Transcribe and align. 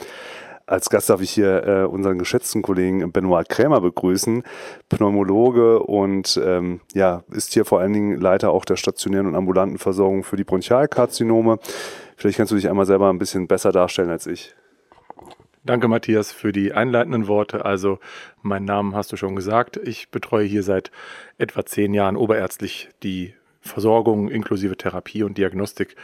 Als 0.67 0.91
Gast 0.91 1.11
darf 1.11 1.21
ich 1.21 1.31
hier 1.31 1.67
äh, 1.67 1.85
unseren 1.85 2.19
geschätzten 2.19 2.63
Kollegen 2.63 3.13
Benoit 3.13 3.49
Krämer 3.49 3.81
begrüßen, 3.81 4.43
Pneumologe 4.89 5.81
und 5.81 6.41
ähm, 6.43 6.81
ja, 6.95 7.25
ist 7.33 7.53
hier 7.53 7.65
vor 7.65 7.81
allen 7.81 7.93
Dingen 7.93 8.21
Leiter 8.21 8.51
auch 8.51 8.65
der 8.65 8.77
stationären 8.77 9.27
und 9.27 9.35
ambulanten 9.35 9.79
Versorgung 9.79 10.25
für 10.25 10.37
die 10.37 10.45
Bronchialkarzinome. 10.45 11.59
Vielleicht 12.17 12.37
kannst 12.37 12.53
du 12.53 12.57
dich 12.57 12.69
einmal 12.69 12.87
selber 12.87 13.11
ein 13.11 13.19
bisschen 13.19 13.49
besser 13.49 13.73
darstellen 13.73 14.11
als 14.11 14.27
ich. 14.27 14.55
Danke, 15.65 15.87
Matthias, 15.87 16.33
für 16.33 16.51
die 16.51 16.73
einleitenden 16.73 17.29
Worte. 17.29 17.65
Also, 17.65 18.01
meinen 18.43 18.65
Namen 18.65 18.97
hast 18.97 19.13
du 19.13 19.17
schon 19.17 19.37
gesagt. 19.37 19.77
Ich 19.77 20.11
betreue 20.11 20.45
hier 20.45 20.65
seit 20.65 20.91
etwa 21.39 21.65
zehn 21.65 21.95
Jahren 21.95 22.17
oberärztlich 22.17 22.89
die 23.05 23.35
Versorgung 23.61 24.29
inklusive 24.29 24.77
Therapie 24.77 25.23
und 25.23 25.39
Diagnostik 25.39 25.95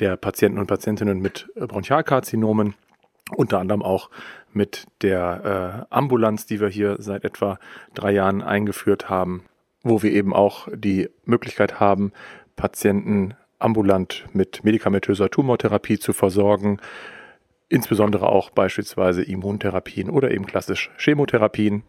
der 0.00 0.18
Patienten 0.18 0.58
und 0.58 0.66
Patientinnen 0.66 1.20
mit 1.20 1.48
Bronchialkarzinomen 1.54 2.74
unter 3.34 3.58
anderem 3.58 3.82
auch 3.82 4.10
mit 4.52 4.86
der 5.02 5.86
äh, 5.90 5.94
Ambulanz, 5.94 6.46
die 6.46 6.60
wir 6.60 6.68
hier 6.68 6.96
seit 6.98 7.24
etwa 7.24 7.58
drei 7.94 8.12
Jahren 8.12 8.42
eingeführt 8.42 9.10
haben, 9.10 9.44
wo 9.82 10.02
wir 10.02 10.12
eben 10.12 10.34
auch 10.34 10.68
die 10.74 11.08
Möglichkeit 11.24 11.80
haben, 11.80 12.12
Patienten 12.54 13.34
ambulant 13.58 14.26
mit 14.32 14.64
medikamentöser 14.64 15.30
Tumortherapie 15.30 15.98
zu 15.98 16.12
versorgen, 16.12 16.78
insbesondere 17.68 18.28
auch 18.28 18.50
beispielsweise 18.50 19.22
Immuntherapien 19.22 20.10
oder 20.10 20.30
eben 20.30 20.46
klassisch 20.46 20.90
Chemotherapien. 20.98 21.82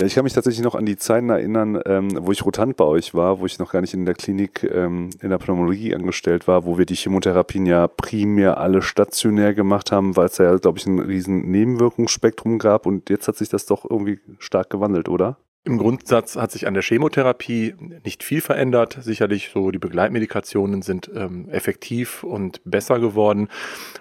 Ja, 0.00 0.06
ich 0.06 0.14
kann 0.14 0.24
mich 0.24 0.32
tatsächlich 0.32 0.64
noch 0.64 0.74
an 0.74 0.86
die 0.86 0.96
Zeiten 0.96 1.28
erinnern, 1.28 1.80
ähm, 1.84 2.18
wo 2.22 2.32
ich 2.32 2.44
Rotant 2.44 2.76
bei 2.76 2.84
euch 2.84 3.14
war, 3.14 3.40
wo 3.40 3.46
ich 3.46 3.58
noch 3.58 3.72
gar 3.72 3.82
nicht 3.82 3.94
in 3.94 4.06
der 4.06 4.14
Klinik 4.14 4.64
ähm, 4.64 5.10
in 5.20 5.30
der 5.30 5.38
Pneumologie 5.38 5.94
angestellt 5.94 6.48
war, 6.48 6.64
wo 6.64 6.78
wir 6.78 6.86
die 6.86 6.96
Chemotherapien 6.96 7.66
ja 7.66 7.86
primär 7.88 8.58
alle 8.58 8.82
stationär 8.82 9.54
gemacht 9.54 9.92
haben, 9.92 10.16
weil 10.16 10.26
es 10.26 10.38
ja, 10.38 10.56
glaube 10.56 10.78
ich, 10.78 10.86
ein 10.86 10.98
riesen 10.98 11.50
Nebenwirkungsspektrum 11.50 12.58
gab 12.58 12.86
und 12.86 13.10
jetzt 13.10 13.28
hat 13.28 13.36
sich 13.36 13.50
das 13.50 13.66
doch 13.66 13.88
irgendwie 13.88 14.18
stark 14.38 14.70
gewandelt, 14.70 15.08
oder? 15.08 15.36
Im 15.64 15.78
Grundsatz 15.78 16.34
hat 16.34 16.50
sich 16.50 16.66
an 16.66 16.74
der 16.74 16.82
Chemotherapie 16.82 17.76
nicht 18.04 18.24
viel 18.24 18.40
verändert. 18.40 18.98
Sicherlich 19.00 19.50
so 19.54 19.70
die 19.70 19.78
Begleitmedikationen 19.78 20.82
sind 20.82 21.08
ähm, 21.14 21.48
effektiv 21.50 22.24
und 22.24 22.60
besser 22.64 22.98
geworden. 22.98 23.46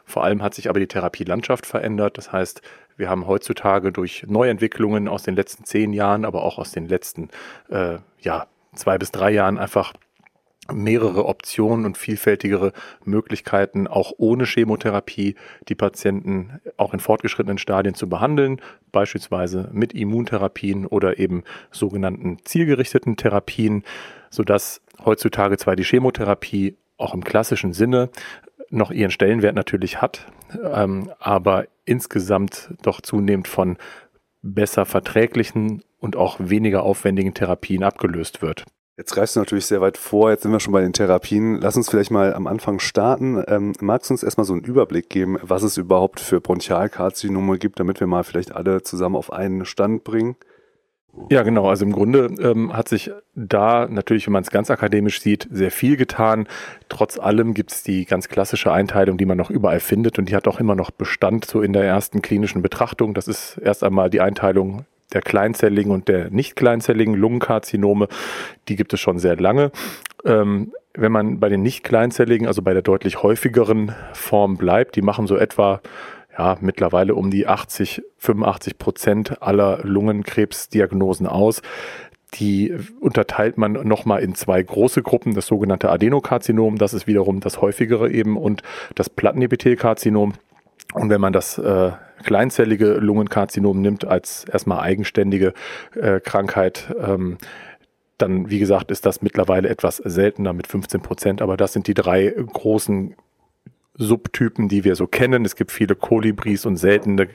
Vor 0.04 0.24
allem 0.24 0.42
hat 0.42 0.56
sich 0.56 0.70
aber 0.70 0.80
die 0.80 0.88
Therapielandschaft 0.88 1.68
verändert. 1.68 2.18
Das 2.18 2.32
heißt, 2.32 2.64
wir 3.02 3.10
haben 3.10 3.28
heutzutage 3.28 3.92
durch 3.92 4.26
Neuentwicklungen 4.28 5.10
aus 5.10 5.24
den 5.24 5.36
letzten 5.36 5.66
zehn 5.66 5.92
Jahren, 5.92 6.24
aber 6.24 6.44
auch 6.44 6.58
aus 6.58 6.72
den 6.72 6.88
letzten 6.88 7.30
äh, 7.70 7.98
ja, 8.20 8.48
zwei 8.76 8.98
bis 8.98 9.12
drei 9.12 9.32
Jahren 9.32 9.58
einfach 9.58 9.92
mehrere 10.72 11.26
Optionen 11.26 11.86
und 11.86 11.98
vielfältigere 11.98 12.72
Möglichkeiten, 13.04 13.88
auch 13.88 14.14
ohne 14.18 14.46
Chemotherapie 14.46 15.36
die 15.68 15.76
Patienten 15.76 16.62
auch 16.78 16.94
in 16.94 17.00
fortgeschrittenen 17.00 17.58
Stadien 17.58 17.96
zu 17.96 18.08
behandeln, 18.08 18.62
beispielsweise 18.92 19.70
mit 19.74 19.94
Immuntherapien 19.94 20.86
oder 20.86 21.20
eben 21.20 21.44
sogenannten 21.72 22.38
zielgerichteten 22.46 23.18
Therapien, 23.18 23.84
sodass 24.30 24.80
heutzutage 25.04 25.58
zwar 25.58 25.76
die 25.76 25.84
Chemotherapie 25.84 26.78
auch 26.98 27.16
im 27.16 27.24
klassischen 27.24 27.74
Sinne 27.74 28.10
noch 28.72 28.92
ihren 28.92 29.12
Stellenwert 29.12 29.56
natürlich 29.56 30.02
hat, 30.02 30.28
ähm, 30.64 31.12
aber 31.20 31.66
insgesamt 31.86 32.74
doch 32.82 33.02
zunehmend 33.02 33.48
von 33.48 33.78
besser 34.42 34.86
verträglichen 34.86 35.84
und 36.00 36.16
auch 36.16 36.38
weniger 36.40 36.84
aufwendigen 36.84 37.34
Therapien 37.34 37.84
abgelöst 37.84 38.42
wird. 38.42 38.66
Jetzt 38.98 39.14
greifst 39.14 39.36
du 39.36 39.40
natürlich 39.40 39.66
sehr 39.66 39.82
weit 39.82 39.98
vor, 39.98 40.32
jetzt 40.32 40.44
sind 40.44 40.52
wir 40.52 40.60
schon 40.60 40.74
bei 40.74 40.82
den 40.82 40.94
Therapien. 40.94 41.56
Lass 41.56 41.76
uns 41.76 41.90
vielleicht 41.90 42.12
mal 42.12 42.34
am 42.34 42.46
Anfang 42.46 42.80
starten. 42.80 43.44
Ähm, 43.48 43.74
magst 43.80 44.10
du 44.10 44.14
uns 44.14 44.24
erstmal 44.24 44.46
so 44.46 44.54
einen 44.54 44.64
Überblick 44.64 45.10
geben, 45.10 45.38
was 45.42 45.64
es 45.64 45.78
überhaupt 45.78 46.20
für 46.20 46.42
Bronchialkarzinome 46.42 47.58
gibt, 47.58 47.80
damit 47.80 48.00
wir 48.00 48.08
mal 48.08 48.24
vielleicht 48.24 48.52
alle 48.52 48.84
zusammen 48.84 49.16
auf 49.16 49.32
einen 49.32 49.66
Stand 49.66 50.04
bringen? 50.04 50.36
Ja, 51.30 51.44
genau. 51.44 51.68
Also 51.68 51.86
im 51.86 51.92
Grunde 51.92 52.32
ähm, 52.42 52.74
hat 52.74 52.88
sich 52.88 53.12
da 53.36 53.88
natürlich, 53.90 54.28
wenn 54.28 54.34
man 54.34 54.44
es 54.44 54.50
ganz 54.50 54.72
akademisch 54.72 55.22
sieht, 55.22 55.48
sehr 55.52 55.72
viel 55.72 55.98
getan. 55.98 56.48
Trotz 56.90 57.20
allem 57.20 57.54
gibt 57.54 57.72
es 57.72 57.84
die 57.84 58.06
ganz 58.06 58.30
klassische 58.30 58.72
Einteilung, 58.72 59.18
die 59.18 59.26
man 59.26 59.38
noch 59.38 59.50
überall 59.50 59.80
findet 59.80 60.20
und 60.20 60.30
die 60.30 60.36
hat 60.36 60.48
auch 60.48 60.60
immer 60.60 60.76
noch 60.76 60.92
Bestand 60.92 61.46
so 61.46 61.62
in 61.62 61.74
der 61.74 61.84
ersten 61.84 62.22
klinischen 62.22 62.62
Betrachtung. 62.62 63.14
Das 63.14 63.28
ist 63.28 63.58
erst 63.58 63.84
einmal 63.84 64.10
die 64.10 64.22
Einteilung 64.22 64.86
der 65.14 65.22
kleinzelligen 65.22 65.92
und 65.92 66.08
der 66.08 66.30
nicht 66.30 66.56
kleinzelligen 66.56 67.16
Lungenkarzinome. 67.16 68.08
Die 68.70 68.78
gibt 68.78 68.94
es 68.94 69.02
schon 69.02 69.20
sehr 69.20 69.36
lange. 69.36 69.72
Ähm, 70.26 70.72
wenn 70.94 71.12
man 71.12 71.40
bei 71.40 71.50
den 71.50 71.62
nicht 71.62 71.84
kleinzelligen, 71.84 72.48
also 72.48 72.62
bei 72.62 72.74
der 72.74 72.82
deutlich 72.82 73.24
häufigeren 73.24 73.94
Form 74.14 74.58
bleibt, 74.58 74.96
die 74.96 75.02
machen 75.02 75.28
so 75.28 75.36
etwa 75.38 75.82
ja, 76.38 76.58
mittlerweile 76.62 77.16
um 77.16 77.32
die 77.32 77.48
80, 77.48 78.04
85 78.18 78.78
Prozent 78.78 79.42
aller 79.42 79.80
Lungenkrebsdiagnosen 79.84 81.28
aus. 81.28 81.62
Die 82.36 82.74
unterteilt 83.02 83.58
man 83.58 83.74
nochmal 83.74 84.22
in 84.22 84.36
zwei 84.36 84.64
große 84.64 85.04
Gruppen, 85.04 85.34
das 85.34 85.48
sogenannte 85.48 85.90
Adenokarzinom, 85.90 86.78
das 86.78 86.94
ist 86.94 87.06
wiederum 87.06 87.42
das 87.42 87.60
häufigere 87.60 88.10
eben, 88.10 88.38
und 88.38 88.64
das 88.96 89.10
Plattenepithelkarzinom. 89.10 90.34
Und 90.94 91.10
wenn 91.10 91.22
man 91.22 91.34
das 91.34 91.58
äh, 91.58 91.92
kleinzellige 92.24 92.94
Lungenkarzinom 92.94 93.82
nimmt 93.82 94.06
als 94.06 94.46
erstmal 94.46 94.80
eigenständige 94.80 95.54
äh, 95.96 96.20
Krankheit, 96.20 96.94
ähm, 97.02 97.38
dann, 98.18 98.50
wie 98.50 98.60
gesagt, 98.60 98.92
ist 98.92 99.06
das 99.06 99.22
mittlerweile 99.22 99.68
etwas 99.68 99.98
seltener 99.98 100.54
mit 100.54 100.68
15 100.68 101.02
Prozent. 101.02 101.42
Aber 101.42 101.58
das 101.58 101.74
sind 101.74 101.88
die 101.88 101.94
drei 101.94 102.28
großen 102.28 103.16
Subtypen, 103.96 104.68
die 104.68 104.84
wir 104.84 104.96
so 104.96 105.08
kennen. 105.08 105.46
Es 105.46 105.56
gibt 105.56 105.72
viele 105.72 105.96
Kolibris 105.96 106.66
und 106.66 106.78
seltene, 106.78 107.30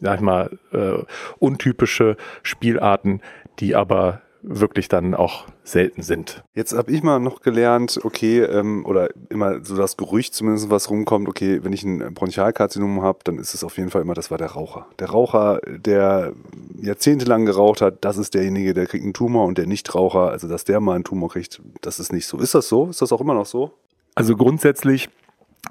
sag 0.00 0.16
ich 0.16 0.20
mal, 0.20 0.58
äh, 0.72 1.02
untypische 1.38 2.16
Spielarten, 2.42 3.20
die 3.58 3.74
aber 3.74 4.22
wirklich 4.46 4.88
dann 4.88 5.14
auch 5.14 5.46
selten 5.64 6.02
sind. 6.02 6.44
Jetzt 6.54 6.74
habe 6.74 6.92
ich 6.92 7.02
mal 7.02 7.18
noch 7.18 7.40
gelernt, 7.40 7.98
okay, 8.04 8.40
ähm, 8.40 8.84
oder 8.84 9.08
immer 9.30 9.64
so 9.64 9.74
das 9.74 9.96
Gerücht 9.96 10.34
zumindest, 10.34 10.68
was 10.70 10.90
rumkommt, 10.90 11.28
okay, 11.28 11.64
wenn 11.64 11.72
ich 11.72 11.82
ein 11.82 12.12
Bronchialkarzinom 12.12 13.02
habe, 13.02 13.20
dann 13.24 13.38
ist 13.38 13.54
es 13.54 13.64
auf 13.64 13.78
jeden 13.78 13.90
Fall 13.90 14.02
immer, 14.02 14.14
das 14.14 14.30
war 14.30 14.38
der 14.38 14.48
Raucher. 14.48 14.86
Der 14.98 15.10
Raucher, 15.10 15.60
der 15.66 16.34
jahrzehntelang 16.80 17.46
geraucht 17.46 17.80
hat, 17.80 18.04
das 18.04 18.18
ist 18.18 18.34
derjenige, 18.34 18.74
der 18.74 18.86
kriegt 18.86 19.04
einen 19.04 19.14
Tumor 19.14 19.46
und 19.46 19.56
der 19.56 19.66
Nichtraucher, 19.66 20.30
also 20.30 20.46
dass 20.46 20.64
der 20.64 20.80
mal 20.80 20.94
einen 20.94 21.04
Tumor 21.04 21.30
kriegt, 21.30 21.62
das 21.80 21.98
ist 21.98 22.12
nicht 22.12 22.26
so. 22.26 22.38
Ist 22.38 22.54
das 22.54 22.68
so? 22.68 22.88
Ist 22.88 23.00
das 23.00 23.12
auch 23.12 23.22
immer 23.22 23.34
noch 23.34 23.46
so? 23.46 23.72
Also 24.14 24.36
grundsätzlich 24.36 25.08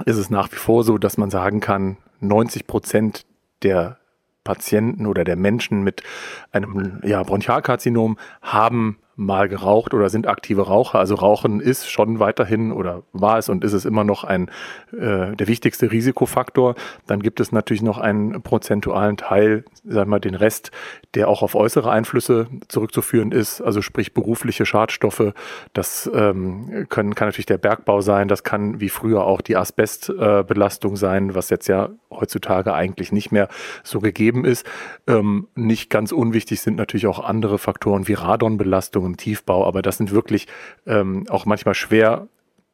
ist 0.06 0.18
es 0.18 0.30
nach 0.30 0.52
wie 0.52 0.58
vor 0.58 0.84
so, 0.84 0.98
dass 0.98 1.18
man 1.18 1.30
sagen 1.30 1.60
kann, 1.60 1.98
90 2.20 2.68
Prozent 2.68 3.26
der 3.64 3.98
Patienten 4.44 5.06
oder 5.06 5.24
der 5.24 5.36
Menschen 5.36 5.84
mit 5.84 6.04
einem 6.52 7.00
ja, 7.04 7.24
Bronchialkarzinom 7.24 8.18
haben 8.42 8.98
mal 9.16 9.48
geraucht 9.48 9.94
oder 9.94 10.10
sind 10.10 10.28
aktive 10.28 10.64
Raucher. 10.64 11.00
Also 11.00 11.16
Rauchen 11.16 11.60
ist 11.60 11.90
schon 11.90 12.20
weiterhin 12.20 12.72
oder 12.72 13.04
war 13.14 13.38
es 13.38 13.48
und 13.48 13.64
ist 13.64 13.74
es 13.74 13.86
immer 13.86 14.04
noch 14.04 14.24
ein 14.24 14.50
äh, 14.92 15.36
der 15.36 15.48
wichtigste 15.48 15.92
Risikofaktor. 15.92 16.76
Dann 17.06 17.22
gibt 17.22 17.40
es 17.40 17.52
natürlich 17.52 17.84
noch 17.84 18.00
einen 18.00 18.42
prozentualen 18.42 19.18
Teil, 19.18 19.66
sagen 19.86 20.10
wir 20.10 20.20
den 20.20 20.36
Rest, 20.36 20.72
der 21.14 21.28
auch 21.28 21.44
auf 21.44 21.54
äußere 21.54 21.92
Einflüsse 21.92 22.48
zurückzuführen 22.70 23.32
ist, 23.32 23.62
also 23.62 23.82
sprich 23.82 24.14
berufliche 24.14 24.66
Schadstoffe. 24.66 25.34
Das 25.74 26.10
ähm, 26.14 26.88
können, 26.90 27.14
kann 27.14 27.28
natürlich 27.28 27.46
der 27.46 27.60
Bergbau 27.60 28.02
sein, 28.02 28.28
das 28.28 28.44
kann 28.44 28.80
wie 28.80 28.90
früher 28.90 29.26
auch 29.26 29.42
die 29.42 29.58
Asbestbelastung 29.58 30.94
äh, 30.94 30.98
sein, 30.98 31.36
was 31.36 31.50
jetzt 31.52 31.68
ja 31.68 31.90
heutzutage 32.10 32.74
eigentlich 32.74 33.12
nicht 33.12 33.32
mehr 33.32 33.48
so 33.84 34.00
gegeben 34.00 34.44
ist. 34.46 34.66
Ähm, 35.08 35.48
nicht 35.56 35.90
ganz 35.92 36.12
unwichtig 36.12 36.62
sind 36.62 36.78
natürlich 36.78 37.08
auch 37.08 37.24
andere 37.24 37.60
Faktoren 37.60 38.08
wie 38.08 38.14
Radonbelastung 38.14 39.03
im 39.06 39.18
Tiefbau, 39.18 39.66
aber 39.66 39.82
das 39.82 39.98
sind 39.98 40.12
wirklich 40.12 40.48
ähm, 40.86 41.26
auch 41.30 41.46
manchmal 41.46 41.76
schwer 41.76 42.28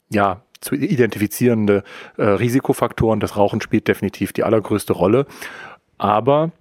ja, 0.09 0.41
zu 0.61 0.75
identifizierende 0.75 1.83
äh, 2.17 2.23
Risikofaktoren. 2.23 3.19
Das 3.19 3.37
Rauchen 3.37 3.61
spielt 3.61 3.87
definitiv 3.87 4.33
die 4.33 4.43
allergrößte 4.43 4.93
Rolle. 4.93 5.25
Aber 5.97 6.51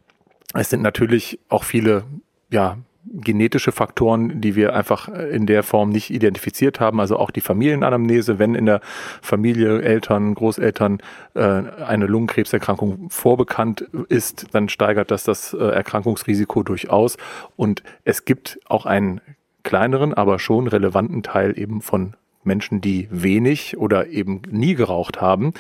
es 0.55 0.71
sind 0.71 0.83
natürlich 0.83 1.39
auch 1.49 1.65
viele 1.65 2.05
ja, 2.51 2.79
genetische 3.11 3.73
Faktoren, 3.73 4.41
die 4.41 4.55
wir 4.55 4.75
einfach 4.75 5.09
in 5.09 5.47
der 5.47 5.63
Form 5.63 5.91
nicht 5.91 6.11
identifiziert 6.11 6.81
haben. 6.81 7.01
Also 7.01 7.17
auch 7.17 7.31
die 7.31 7.41
Familienanamnese, 7.41 8.39
wenn 8.39 8.55
in 8.55 8.67
der 8.67 8.81
Familie 9.23 9.83
Eltern, 9.83 10.35
Großeltern 10.35 10.99
äh, 11.35 11.41
eine 11.41 12.07
Lungenkrebserkrankung 12.07 13.11
vorbekannt 13.11 13.81
ist, 14.09 14.47
dann 14.53 14.69
steigert 14.69 15.11
das 15.11 15.25
das 15.25 15.55
äh, 15.55 15.59
Erkrankungsrisiko 15.59 16.63
durchaus. 16.63 17.17
Und 17.57 17.83
es 18.05 18.25
gibt 18.25 18.61
auch 18.67 18.87
einen 18.87 19.21
kleineren, 19.69 20.15
aber 20.15 20.39
schon 20.39 20.67
relevanten 20.67 21.23
Teil 21.23 21.59
eben 21.59 21.83
von 21.83 22.15
Menschen, 22.43 22.81
die 22.81 23.07
wenig 23.11 23.77
oder 23.77 24.07
eben 24.09 24.41
nie 24.51 24.75
geraucht 24.75 25.21
haben, 25.21 25.53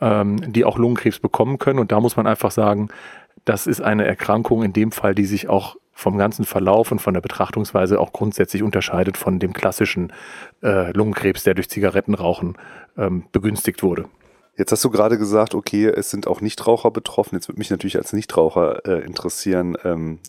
ähm, 0.00 0.52
die 0.52 0.64
auch 0.64 0.78
Lungenkrebs 0.78 1.18
bekommen 1.18 1.58
können. 1.58 1.78
Und 1.78 1.92
da 1.92 2.00
muss 2.00 2.16
man 2.16 2.26
einfach 2.26 2.50
sagen, 2.50 2.88
das 3.44 3.66
ist 3.66 3.82
eine 3.82 4.06
Erkrankung 4.06 4.62
in 4.62 4.72
dem 4.72 4.90
Fall, 4.90 5.14
die 5.14 5.26
sich 5.26 5.48
auch 5.48 5.76
vom 5.92 6.16
ganzen 6.16 6.46
Verlauf 6.46 6.90
und 6.90 7.00
von 7.00 7.12
der 7.12 7.20
Betrachtungsweise 7.20 8.00
auch 8.00 8.14
grundsätzlich 8.14 8.62
unterscheidet 8.62 9.18
von 9.18 9.38
dem 9.38 9.52
klassischen 9.52 10.14
äh, 10.62 10.90
Lungenkrebs, 10.92 11.44
der 11.44 11.52
durch 11.52 11.68
Zigarettenrauchen 11.68 12.56
ähm, 12.96 13.24
begünstigt 13.32 13.82
wurde. 13.82 14.06
Jetzt 14.56 14.72
hast 14.72 14.82
du 14.82 14.90
gerade 14.90 15.18
gesagt, 15.18 15.54
okay, 15.54 15.86
es 15.86 16.10
sind 16.10 16.26
auch 16.26 16.40
Nichtraucher 16.40 16.90
betroffen. 16.90 17.34
Jetzt 17.34 17.48
würde 17.48 17.58
mich 17.58 17.70
natürlich 17.70 17.98
als 17.98 18.14
Nichtraucher 18.14 18.86
äh, 18.86 19.04
interessieren, 19.04 19.76
ähm, 19.84 20.20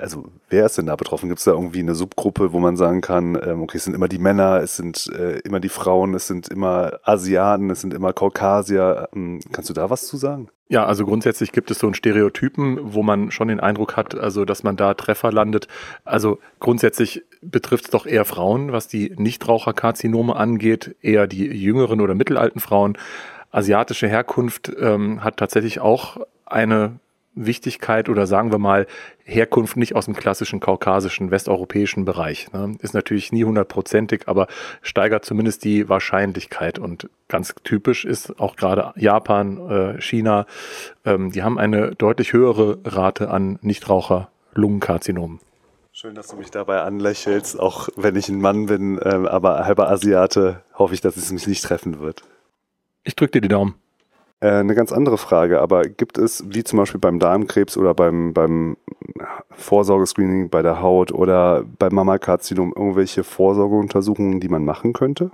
also 0.00 0.24
wer 0.48 0.66
ist 0.66 0.78
denn 0.78 0.86
da 0.86 0.96
betroffen? 0.96 1.28
Gibt 1.28 1.38
es 1.38 1.44
da 1.44 1.52
irgendwie 1.52 1.80
eine 1.80 1.94
Subgruppe, 1.94 2.52
wo 2.52 2.58
man 2.58 2.76
sagen 2.76 3.00
kann, 3.00 3.38
ähm, 3.42 3.62
okay, 3.62 3.76
es 3.76 3.84
sind 3.84 3.94
immer 3.94 4.08
die 4.08 4.18
Männer, 4.18 4.60
es 4.60 4.76
sind 4.76 5.08
äh, 5.08 5.38
immer 5.40 5.60
die 5.60 5.68
Frauen, 5.68 6.14
es 6.14 6.26
sind 6.26 6.48
immer 6.48 7.00
Asiaten, 7.02 7.70
es 7.70 7.80
sind 7.82 7.92
immer 7.92 8.12
Kaukasier. 8.12 9.08
Ähm, 9.14 9.40
kannst 9.52 9.68
du 9.70 9.74
da 9.74 9.90
was 9.90 10.06
zu 10.06 10.16
sagen? 10.16 10.48
Ja, 10.68 10.86
also 10.86 11.04
grundsätzlich 11.04 11.52
gibt 11.52 11.70
es 11.70 11.78
so 11.78 11.86
einen 11.86 11.94
Stereotypen, 11.94 12.94
wo 12.94 13.02
man 13.02 13.30
schon 13.30 13.48
den 13.48 13.60
Eindruck 13.60 13.96
hat, 13.96 14.14
also 14.14 14.46
dass 14.46 14.62
man 14.62 14.76
da 14.76 14.94
Treffer 14.94 15.30
landet. 15.30 15.68
Also 16.04 16.38
grundsätzlich 16.60 17.22
betrifft 17.42 17.84
es 17.84 17.90
doch 17.90 18.06
eher 18.06 18.24
Frauen, 18.24 18.72
was 18.72 18.88
die 18.88 19.12
Nichtraucherkarzinome 19.16 20.34
angeht, 20.34 20.96
eher 21.02 21.26
die 21.26 21.44
jüngeren 21.44 22.00
oder 22.00 22.14
mittelalten 22.14 22.60
Frauen. 22.60 22.96
Asiatische 23.50 24.08
Herkunft 24.08 24.72
ähm, 24.80 25.22
hat 25.22 25.36
tatsächlich 25.36 25.80
auch 25.80 26.16
eine 26.46 27.00
Wichtigkeit 27.34 28.08
oder 28.08 28.26
sagen 28.26 28.52
wir 28.52 28.58
mal 28.58 28.86
Herkunft 29.24 29.76
nicht 29.76 29.94
aus 29.94 30.04
dem 30.04 30.14
klassischen 30.14 30.60
kaukasischen, 30.60 31.30
westeuropäischen 31.30 32.04
Bereich. 32.04 32.52
Ne? 32.52 32.76
Ist 32.80 32.94
natürlich 32.94 33.32
nie 33.32 33.44
hundertprozentig, 33.44 34.28
aber 34.28 34.48
steigert 34.82 35.24
zumindest 35.24 35.64
die 35.64 35.88
Wahrscheinlichkeit. 35.88 36.78
Und 36.78 37.08
ganz 37.28 37.54
typisch 37.64 38.04
ist 38.04 38.38
auch 38.38 38.56
gerade 38.56 38.92
Japan, 38.96 39.70
äh, 39.70 40.00
China, 40.00 40.46
ähm, 41.04 41.32
die 41.32 41.42
haben 41.42 41.58
eine 41.58 41.94
deutlich 41.94 42.32
höhere 42.32 42.78
Rate 42.84 43.30
an 43.30 43.58
Nichtraucher-Lungenkarzinomen. 43.62 45.40
Schön, 45.94 46.14
dass 46.14 46.28
du 46.28 46.36
mich 46.36 46.50
dabei 46.50 46.80
anlächelst, 46.80 47.60
auch 47.60 47.88
wenn 47.96 48.16
ich 48.16 48.28
ein 48.28 48.40
Mann 48.40 48.66
bin, 48.66 48.98
äh, 48.98 49.08
aber 49.28 49.66
halber 49.66 49.90
Asiate, 49.90 50.62
hoffe 50.74 50.94
ich, 50.94 51.00
dass 51.00 51.16
es 51.16 51.30
mich 51.32 51.46
nicht 51.46 51.62
treffen 51.62 52.00
wird. 52.00 52.22
Ich 53.04 53.14
drücke 53.14 53.32
dir 53.32 53.40
die 53.42 53.48
Daumen. 53.48 53.74
Äh, 54.42 54.48
eine 54.48 54.74
ganz 54.74 54.90
andere 54.92 55.18
Frage, 55.18 55.60
aber 55.60 55.84
gibt 55.84 56.18
es, 56.18 56.44
wie 56.48 56.64
zum 56.64 56.80
Beispiel 56.80 56.98
beim 56.98 57.20
Darmkrebs 57.20 57.76
oder 57.76 57.94
beim, 57.94 58.34
beim 58.34 58.76
Vorsorgescreening 59.50 60.50
bei 60.50 60.62
der 60.62 60.82
Haut 60.82 61.12
oder 61.12 61.64
beim 61.78 61.94
Mammakarzinom 61.94 62.72
irgendwelche 62.74 63.22
Vorsorgeuntersuchungen, 63.22 64.40
die 64.40 64.48
man 64.48 64.64
machen 64.64 64.94
könnte? 64.94 65.30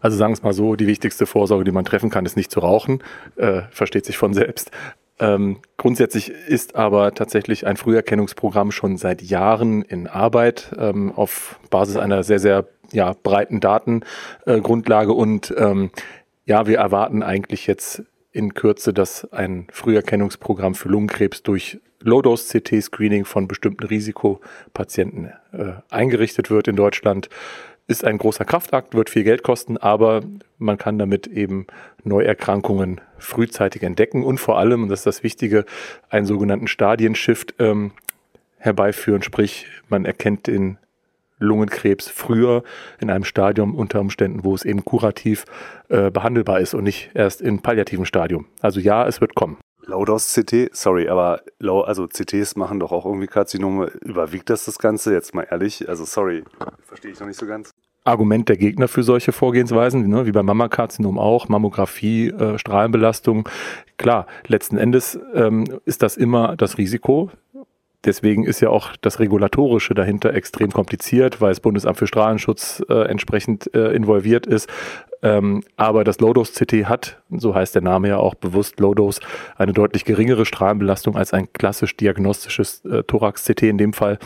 Also 0.00 0.16
sagen 0.16 0.30
wir 0.30 0.36
es 0.36 0.44
mal 0.44 0.52
so, 0.52 0.76
die 0.76 0.86
wichtigste 0.86 1.26
Vorsorge, 1.26 1.64
die 1.64 1.72
man 1.72 1.84
treffen 1.84 2.08
kann, 2.08 2.24
ist 2.24 2.36
nicht 2.36 2.52
zu 2.52 2.60
rauchen. 2.60 3.02
Äh, 3.34 3.62
versteht 3.70 4.06
sich 4.06 4.16
von 4.16 4.32
selbst. 4.32 4.70
Ähm, 5.18 5.58
grundsätzlich 5.76 6.30
ist 6.30 6.76
aber 6.76 7.14
tatsächlich 7.14 7.66
ein 7.66 7.76
Früherkennungsprogramm 7.76 8.70
schon 8.70 8.96
seit 8.96 9.22
Jahren 9.22 9.82
in 9.82 10.06
Arbeit 10.06 10.70
ähm, 10.78 11.10
auf 11.10 11.58
Basis 11.70 11.96
einer 11.96 12.22
sehr, 12.22 12.38
sehr 12.38 12.66
ja, 12.92 13.12
breiten 13.20 13.58
Datengrundlage. 13.58 15.10
Äh, 15.10 15.16
und 15.16 15.52
ähm, 15.58 15.90
ja, 16.44 16.68
wir 16.68 16.78
erwarten 16.78 17.24
eigentlich 17.24 17.66
jetzt 17.66 18.04
in 18.36 18.52
Kürze, 18.52 18.92
dass 18.92 19.32
ein 19.32 19.66
Früherkennungsprogramm 19.72 20.74
für 20.74 20.90
Lungenkrebs 20.90 21.42
durch 21.42 21.80
Low-Dose-CT-Screening 22.00 23.24
von 23.24 23.48
bestimmten 23.48 23.86
Risikopatienten 23.86 25.32
äh, 25.52 25.72
eingerichtet 25.88 26.50
wird 26.50 26.68
in 26.68 26.76
Deutschland. 26.76 27.30
Ist 27.88 28.04
ein 28.04 28.18
großer 28.18 28.44
Kraftakt, 28.44 28.94
wird 28.94 29.08
viel 29.08 29.24
Geld 29.24 29.42
kosten, 29.42 29.78
aber 29.78 30.22
man 30.58 30.76
kann 30.76 30.98
damit 30.98 31.26
eben 31.26 31.66
Neuerkrankungen 32.04 33.00
frühzeitig 33.16 33.82
entdecken 33.82 34.22
und 34.22 34.38
vor 34.38 34.58
allem, 34.58 34.82
und 34.82 34.88
das 34.90 35.00
ist 35.00 35.06
das 35.06 35.22
Wichtige, 35.22 35.64
einen 36.10 36.26
sogenannten 36.26 36.66
Stadienshift 36.66 37.54
ähm, 37.58 37.92
herbeiführen. 38.58 39.22
Sprich, 39.22 39.66
man 39.88 40.04
erkennt 40.04 40.46
den 40.46 40.76
Lungenkrebs 41.38 42.08
früher 42.08 42.62
in 43.00 43.10
einem 43.10 43.24
Stadium 43.24 43.74
unter 43.74 44.00
Umständen, 44.00 44.44
wo 44.44 44.54
es 44.54 44.64
eben 44.64 44.84
kurativ 44.84 45.44
äh, 45.88 46.10
behandelbar 46.10 46.60
ist 46.60 46.74
und 46.74 46.84
nicht 46.84 47.10
erst 47.14 47.40
in 47.40 47.60
palliativen 47.60 48.06
Stadium. 48.06 48.46
Also 48.60 48.80
ja, 48.80 49.06
es 49.06 49.20
wird 49.20 49.34
kommen. 49.34 49.58
Low-Dose-CT, 49.86 50.70
sorry, 50.72 51.08
aber 51.08 51.42
low, 51.60 51.80
also 51.80 52.08
CTs 52.08 52.56
machen 52.56 52.80
doch 52.80 52.90
auch 52.90 53.06
irgendwie 53.06 53.28
Karzinome. 53.28 53.86
Überwiegt 54.02 54.50
das 54.50 54.64
das 54.64 54.78
Ganze? 54.78 55.12
Jetzt 55.12 55.32
mal 55.32 55.46
ehrlich, 55.48 55.88
also 55.88 56.04
sorry, 56.04 56.42
verstehe 56.84 57.12
ich 57.12 57.20
noch 57.20 57.28
nicht 57.28 57.38
so 57.38 57.46
ganz. 57.46 57.70
Argument 58.06 58.48
der 58.48 58.56
Gegner 58.56 58.88
für 58.88 59.02
solche 59.02 59.32
Vorgehensweisen, 59.32 60.08
ne, 60.08 60.26
wie 60.26 60.32
beim 60.32 60.46
Mammakarzinom 60.46 61.18
auch, 61.18 61.48
Mammographie, 61.48 62.28
äh, 62.28 62.58
Strahlenbelastung. 62.58 63.48
Klar, 63.96 64.26
letzten 64.46 64.76
Endes 64.76 65.18
ähm, 65.34 65.64
ist 65.84 66.02
das 66.02 66.16
immer 66.16 66.56
das 66.56 66.78
Risiko, 66.78 67.30
Deswegen 68.06 68.44
ist 68.44 68.60
ja 68.60 68.70
auch 68.70 68.92
das 69.00 69.18
Regulatorische 69.18 69.92
dahinter 69.92 70.32
extrem 70.32 70.70
kompliziert, 70.70 71.40
weil 71.40 71.50
das 71.50 71.60
Bundesamt 71.60 71.98
für 71.98 72.06
Strahlenschutz 72.06 72.82
äh, 72.88 73.08
entsprechend 73.08 73.74
äh, 73.74 73.90
involviert 73.92 74.46
ist. 74.46 74.70
Ähm, 75.22 75.64
aber 75.76 76.04
das 76.04 76.20
Low-Dose-CT 76.20 76.84
hat, 76.88 77.20
so 77.30 77.54
heißt 77.54 77.74
der 77.74 77.82
Name 77.82 78.08
ja 78.08 78.18
auch 78.18 78.34
bewusst 78.34 78.78
Low-Dose, 78.78 79.20
eine 79.56 79.72
deutlich 79.72 80.04
geringere 80.04 80.46
Strahlenbelastung 80.46 81.16
als 81.16 81.32
ein 81.32 81.52
klassisch 81.52 81.96
diagnostisches 81.96 82.84
äh, 82.84 83.02
Thorax-CT 83.02 83.62
in 83.64 83.78
dem 83.78 83.92
Fall. 83.92 84.18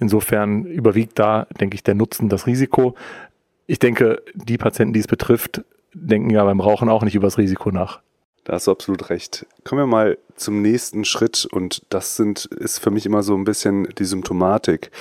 Insofern 0.00 0.64
überwiegt 0.64 1.18
da, 1.18 1.46
denke 1.60 1.74
ich, 1.74 1.82
der 1.82 1.94
Nutzen 1.94 2.30
das 2.30 2.46
Risiko. 2.46 2.94
Ich 3.66 3.80
denke, 3.80 4.22
die 4.32 4.56
Patienten, 4.56 4.94
die 4.94 5.00
es 5.00 5.08
betrifft, 5.08 5.62
denken 5.92 6.30
ja 6.30 6.42
beim 6.44 6.60
Rauchen 6.60 6.88
auch 6.88 7.02
nicht 7.02 7.14
über 7.14 7.26
das 7.26 7.36
Risiko 7.36 7.70
nach. 7.70 8.00
Da 8.46 8.52
hast 8.52 8.68
du 8.68 8.70
absolut 8.70 9.10
recht. 9.10 9.44
Kommen 9.64 9.80
wir 9.80 9.86
mal 9.86 10.18
zum 10.36 10.62
nächsten 10.62 11.04
Schritt 11.04 11.48
und 11.50 11.82
das 11.88 12.14
sind, 12.14 12.44
ist 12.44 12.78
für 12.78 12.92
mich 12.92 13.04
immer 13.04 13.24
so 13.24 13.34
ein 13.34 13.42
bisschen 13.42 13.88
die 13.98 14.04
Symptomatik. 14.04 14.92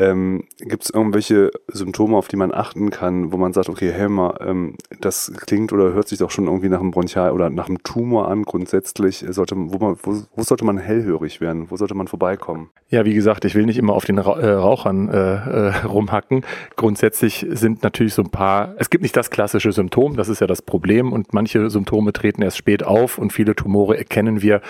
Ähm, 0.00 0.44
Gibt 0.58 0.84
es 0.84 0.90
irgendwelche 0.90 1.50
Symptome, 1.68 2.16
auf 2.16 2.28
die 2.28 2.36
man 2.36 2.54
achten 2.54 2.88
kann, 2.88 3.32
wo 3.32 3.36
man 3.36 3.52
sagt, 3.52 3.68
okay, 3.68 3.92
Helmer, 3.92 4.36
ähm, 4.40 4.76
das 5.00 5.30
klingt 5.46 5.74
oder 5.74 5.92
hört 5.92 6.08
sich 6.08 6.18
doch 6.18 6.30
schon 6.30 6.46
irgendwie 6.46 6.70
nach 6.70 6.80
einem 6.80 6.90
Bronchial 6.90 7.32
oder 7.32 7.50
nach 7.50 7.68
einem 7.68 7.82
Tumor 7.82 8.28
an. 8.28 8.44
Grundsätzlich 8.44 9.26
sollte 9.28 9.56
wo, 9.56 9.78
man, 9.78 9.96
wo, 10.02 10.22
wo 10.34 10.42
sollte 10.42 10.64
man 10.64 10.78
hellhörig 10.78 11.42
werden? 11.42 11.70
Wo 11.70 11.76
sollte 11.76 11.94
man 11.94 12.08
vorbeikommen? 12.08 12.70
Ja, 12.88 13.04
wie 13.04 13.12
gesagt, 13.12 13.44
ich 13.44 13.54
will 13.54 13.66
nicht 13.66 13.76
immer 13.76 13.92
auf 13.92 14.06
den 14.06 14.18
Ra 14.18 14.40
äh, 14.40 14.52
Rauchern 14.52 15.10
äh, 15.10 15.16
äh, 15.16 15.76
rumhacken. 15.84 16.46
Grundsätzlich 16.76 17.46
sind 17.50 17.82
natürlich 17.82 18.14
so 18.14 18.22
ein 18.22 18.30
paar, 18.30 18.74
es 18.78 18.88
gibt 18.88 19.02
nicht 19.02 19.16
das 19.16 19.30
klassische 19.30 19.72
Symptom, 19.72 20.16
das 20.16 20.30
ist 20.30 20.40
ja 20.40 20.46
das 20.46 20.62
Problem 20.62 21.12
und 21.12 21.34
manche 21.34 21.68
Symptome 21.68 22.14
treten 22.14 22.40
erst 22.40 22.56
spät 22.56 22.84
auf 22.84 23.18
und 23.18 23.34
viele 23.34 23.54
Tumore 23.54 23.98
erkennen 23.98 24.40
wir 24.40 24.62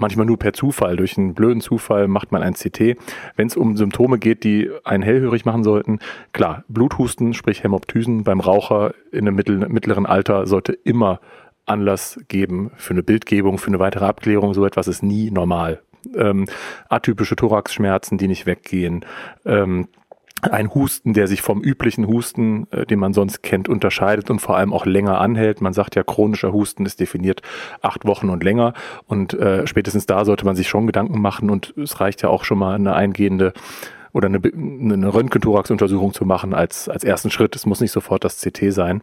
manchmal 0.00 0.26
nur 0.26 0.38
per 0.38 0.52
Zufall, 0.52 0.96
durch 0.96 1.18
einen 1.18 1.34
blöden 1.34 1.60
Zufall 1.60 2.08
macht 2.08 2.32
man 2.32 2.42
ein 2.42 2.54
CT. 2.54 2.96
Wenn 3.36 3.46
es 3.46 3.56
um 3.56 3.76
Symptome 3.76 4.18
geht, 4.18 4.44
die 4.44 4.70
einen 4.84 5.02
hellhörig 5.02 5.44
machen 5.44 5.64
sollten, 5.64 5.98
klar, 6.32 6.64
Bluthusten, 6.68 7.34
sprich 7.34 7.62
Hämoptysen 7.62 8.24
beim 8.24 8.40
Raucher 8.40 8.94
in 9.12 9.26
einem 9.26 9.36
mittleren 9.36 10.06
Alter 10.06 10.46
sollte 10.46 10.72
immer 10.72 11.20
Anlass 11.66 12.18
geben 12.28 12.70
für 12.76 12.94
eine 12.94 13.02
Bildgebung, 13.02 13.58
für 13.58 13.68
eine 13.68 13.78
weitere 13.78 14.06
Abklärung. 14.06 14.54
So 14.54 14.64
etwas 14.64 14.88
ist 14.88 15.02
nie 15.02 15.30
normal. 15.30 15.82
Ähm, 16.14 16.46
atypische 16.88 17.36
Thoraxschmerzen, 17.36 18.18
die 18.18 18.28
nicht 18.28 18.46
weggehen. 18.46 19.04
Ähm, 19.44 19.88
ein 20.42 20.74
Husten, 20.74 21.14
der 21.14 21.26
sich 21.26 21.42
vom 21.42 21.62
üblichen 21.62 22.06
Husten, 22.06 22.66
äh, 22.70 22.86
den 22.86 22.98
man 22.98 23.12
sonst 23.12 23.42
kennt, 23.42 23.68
unterscheidet 23.68 24.30
und 24.30 24.40
vor 24.40 24.56
allem 24.56 24.72
auch 24.72 24.86
länger 24.86 25.20
anhält. 25.20 25.60
Man 25.60 25.72
sagt 25.72 25.96
ja, 25.96 26.02
chronischer 26.02 26.52
Husten 26.52 26.86
ist 26.86 27.00
definiert 27.00 27.42
acht 27.82 28.04
Wochen 28.06 28.28
und 28.30 28.44
länger. 28.44 28.74
Und 29.06 29.34
äh, 29.34 29.66
spätestens 29.66 30.06
da 30.06 30.24
sollte 30.24 30.44
man 30.44 30.56
sich 30.56 30.68
schon 30.68 30.86
Gedanken 30.86 31.20
machen 31.20 31.50
und 31.50 31.74
es 31.76 32.00
reicht 32.00 32.22
ja 32.22 32.28
auch 32.28 32.44
schon 32.44 32.58
mal 32.58 32.74
eine 32.74 32.94
eingehende 32.94 33.52
oder 34.12 34.26
eine, 34.26 34.40
eine 34.42 35.12
Röntgenthorax-Untersuchung 35.12 36.12
zu 36.12 36.24
machen 36.24 36.54
als, 36.54 36.88
als 36.88 37.04
ersten 37.04 37.30
Schritt. 37.30 37.54
Es 37.56 37.66
muss 37.66 37.80
nicht 37.80 37.92
sofort 37.92 38.24
das 38.24 38.40
CT 38.40 38.72
sein. 38.72 39.02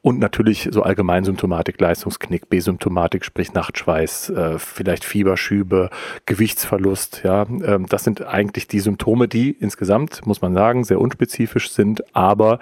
Und 0.00 0.18
natürlich 0.20 0.68
so 0.70 0.82
Allgemeinsymptomatik, 0.82 1.80
Leistungsknick, 1.80 2.48
B-Symptomatik, 2.48 3.24
sprich 3.24 3.52
Nachtschweiß, 3.52 4.30
äh, 4.30 4.58
vielleicht 4.58 5.04
Fieberschübe, 5.04 5.90
Gewichtsverlust. 6.26 7.22
Ja, 7.24 7.42
ähm, 7.42 7.86
das 7.88 8.04
sind 8.04 8.24
eigentlich 8.24 8.68
die 8.68 8.80
Symptome, 8.80 9.28
die 9.28 9.50
insgesamt, 9.50 10.24
muss 10.26 10.40
man 10.40 10.54
sagen, 10.54 10.84
sehr 10.84 11.00
unspezifisch 11.00 11.70
sind, 11.70 12.14
aber 12.14 12.58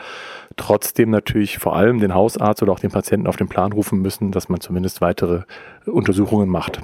trotzdem 0.57 1.11
natürlich 1.11 1.59
vor 1.59 1.77
allem 1.77 2.01
den 2.01 2.15
Hausarzt 2.15 2.63
oder 2.63 2.73
auch 2.73 2.81
den 2.81 2.91
Patienten 2.91 3.27
auf 3.27 3.37
den 3.37 3.49
Plan 3.49 3.73
rufen 3.73 4.01
müssen, 4.01 4.33
dass 4.33 4.49
man 4.49 4.61
zumindest 4.61 5.01
weitere 5.01 5.43
Untersuchungen 5.85 6.49
macht. 6.49 6.81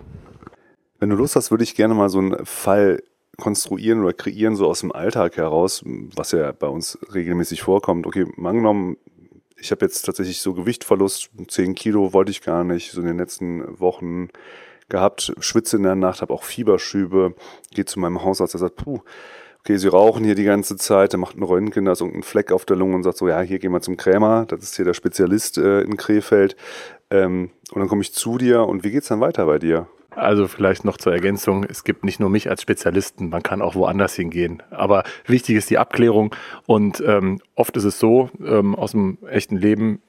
Wenn 1.00 1.11
du 1.11 1.16
Lust 1.16 1.35
hast, 1.35 1.50
würde 1.50 1.64
ich 1.64 1.75
gerne 1.75 1.94
mal 1.94 2.09
so 2.09 2.18
einen 2.18 2.47
Fall 2.47 3.02
konstruieren 3.38 4.02
oder 4.02 4.12
kreieren, 4.12 4.56
so 4.56 4.66
aus 4.66 4.80
dem 4.80 4.92
Alltag 4.92 5.36
heraus, 5.36 5.82
was 5.84 6.32
ja 6.32 6.52
bei 6.52 6.68
uns 6.68 6.98
regelmäßig 7.14 7.62
vorkommt. 7.62 8.06
Okay, 8.06 8.26
angenommen, 8.42 8.96
ich 9.56 9.70
habe 9.70 9.84
jetzt 9.84 10.02
tatsächlich 10.02 10.40
so 10.40 10.54
Gewichtverlust, 10.54 11.30
10 11.48 11.74
Kilo 11.74 12.12
wollte 12.12 12.30
ich 12.30 12.42
gar 12.42 12.64
nicht, 12.64 12.92
so 12.92 13.00
in 13.00 13.06
den 13.06 13.18
letzten 13.18 13.80
Wochen 13.80 14.28
gehabt, 14.88 15.32
schwitze 15.38 15.76
in 15.76 15.84
der 15.84 15.94
Nacht, 15.94 16.20
habe 16.20 16.34
auch 16.34 16.42
Fieberschübe, 16.42 17.34
gehe 17.72 17.84
zu 17.84 18.00
meinem 18.00 18.22
Hausarzt, 18.22 18.54
der 18.54 18.60
sagt, 18.60 18.76
puh, 18.76 19.00
okay, 19.60 19.76
Sie 19.76 19.88
rauchen 19.88 20.24
hier 20.24 20.34
die 20.34 20.44
ganze 20.44 20.76
Zeit, 20.76 21.12
der 21.12 21.20
macht 21.20 21.34
einen 21.34 21.44
Röntgen, 21.44 21.84
da 21.84 21.92
ist 21.92 22.00
irgendein 22.00 22.24
Fleck 22.24 22.50
auf 22.50 22.64
der 22.64 22.76
Lunge 22.76 22.96
und 22.96 23.04
sagt 23.04 23.18
so, 23.18 23.28
ja, 23.28 23.40
hier 23.40 23.60
gehen 23.60 23.72
wir 23.72 23.80
zum 23.80 23.96
Krämer, 23.96 24.44
das 24.46 24.62
ist 24.62 24.76
hier 24.76 24.84
der 24.84 24.94
Spezialist 24.94 25.58
äh, 25.58 25.82
in 25.82 25.96
Krefeld. 25.96 26.56
Ähm, 27.10 27.50
und 27.72 27.78
dann 27.78 27.88
komme 27.88 28.02
ich 28.02 28.12
zu 28.12 28.38
dir 28.38 28.66
und 28.66 28.84
wie 28.84 28.90
geht's 28.90 29.08
dann 29.08 29.20
weiter 29.20 29.46
bei 29.46 29.58
dir? 29.58 29.86
Also 30.14 30.47
vielleicht 30.47 30.85
noch 30.85 30.99
zur 30.99 31.12
Ergänzung, 31.12 31.64
es 31.64 31.85
gibt 31.85 32.04
nicht 32.04 32.21
nur 32.21 32.28
mich 32.28 32.50
als 32.50 32.62
Spezialisten, 32.62 33.31
man 33.31 33.42
kann 33.42 33.62
auch 33.62 33.75
woanders 33.75 34.14
hingehen. 34.14 34.62
Aber 34.71 35.04
wichtig 35.26 35.57
ist 35.57 35.71
die 35.71 35.78
Abklärung 35.78 36.35
und 36.66 37.02
ähm, 37.07 37.40
oft 37.54 37.76
ist 37.76 37.85
es 37.85 37.99
so, 37.99 38.28
ähm, 38.45 38.75
aus 38.75 38.92
dem 38.92 39.19
echten 39.26 39.57
Leben, 39.57 40.02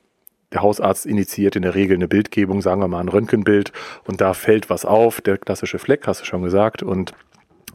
der 0.52 0.62
Hausarzt 0.62 1.06
initiiert 1.06 1.56
in 1.56 1.64
der 1.64 1.74
Regel 1.74 1.96
eine 1.96 2.08
Bildgebung, 2.08 2.62
sagen 2.62 2.82
wir 2.82 2.88
mal 2.88 3.00
ein 3.00 3.10
Röntgenbild 3.10 3.72
und 4.06 4.22
da 4.22 4.34
fällt 4.34 4.70
was 4.70 4.86
auf, 4.86 5.22
der 5.22 5.38
klassische 5.38 5.80
Fleck, 5.80 6.06
hast 6.06 6.22
du 6.22 6.26
schon 6.26 6.44
gesagt, 6.44 6.84
und 6.84 7.14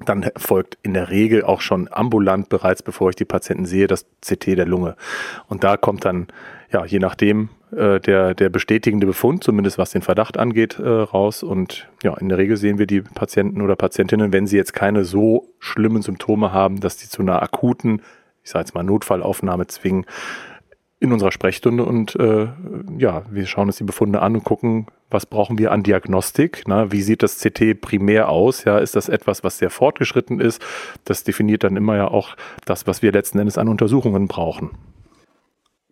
dann 0.05 0.31
folgt 0.37 0.79
in 0.83 0.95
der 0.95 1.11
Regel 1.11 1.43
auch 1.43 1.61
schon 1.61 1.89
ambulant 1.91 2.49
bereits, 2.49 2.83
bevor 2.83 3.11
ich 3.11 3.17
die 3.17 3.25
Patienten 3.25 3.67
sehe, 3.67 3.89
das 3.89 4.07
CT 4.21 4.47
der 4.47 4.67
Lunge. 4.67 4.97
Und 5.49 5.65
da 5.65 5.77
kommt 5.77 6.05
dann, 6.05 6.29
ja, 6.71 6.85
je 6.85 7.01
nachdem, 7.01 7.49
äh, 7.73 8.01
der, 8.01 8.35
der 8.35 8.49
bestätigende 8.49 9.07
Befund, 9.07 9.45
zumindest 9.45 9.79
was 9.79 9.91
den 9.91 10.03
Verdacht 10.03 10.39
angeht, 10.39 10.79
äh, 10.79 10.89
raus. 10.89 11.43
Und 11.43 11.89
ja, 12.03 12.17
in 12.17 12.29
der 12.29 12.39
Regel 12.39 12.57
sehen 12.57 12.79
wir 12.79 12.87
die 12.87 13.03
Patienten 13.03 13.63
oder 13.63 13.77
Patientinnen, 13.77 14.33
wenn 14.33 14.47
sie 14.47 14.57
jetzt 14.57 14.73
keine 14.73 15.05
so 15.05 15.49
schlimmen 15.59 16.03
Symptome 16.03 16.53
haben, 16.53 16.81
dass 16.81 16.99
sie 16.99 17.09
zu 17.09 17.23
einer 17.23 17.43
akuten, 17.43 18.03
ich 18.43 18.51
sage 18.51 18.65
jetzt 18.65 18.75
mal 18.75 18.83
Notfallaufnahme 18.83 19.67
zwingen, 19.67 20.07
in 21.01 21.13
unserer 21.13 21.31
Sprechstunde 21.31 21.85
und 21.85 22.17
äh, 22.17 22.49
ja, 22.99 23.23
wir 23.31 23.47
schauen 23.47 23.69
uns 23.69 23.77
die 23.77 23.85
Befunde 23.85 24.21
an 24.21 24.35
und 24.35 24.45
gucken, 24.45 24.87
was 25.11 25.27
brauchen 25.27 25.57
wir 25.57 25.71
an 25.71 25.85
Diagnostik? 25.85 26.65
Na, 26.67 26.91
wie 26.91 27.03
sieht 27.03 27.23
das 27.23 27.39
CT 27.39 27.81
primär 27.81 28.29
aus? 28.29 28.65
Ja, 28.65 28.79
ist 28.79 28.97
das 28.97 29.09
etwas, 29.09 29.45
was 29.45 29.59
sehr 29.59 29.71
fortgeschritten 29.71 30.41
ist? 30.41 30.61
Das 31.05 31.23
definiert 31.23 31.63
dann 31.63 31.77
immer 31.77 31.97
ja 31.97 32.09
auch 32.09 32.37
das, 32.65 32.87
was 32.87 33.01
wir 33.01 33.13
letzten 33.13 33.39
Endes 33.39 33.59
an 33.59 33.69
Untersuchungen 33.69 34.27
brauchen. 34.27 34.71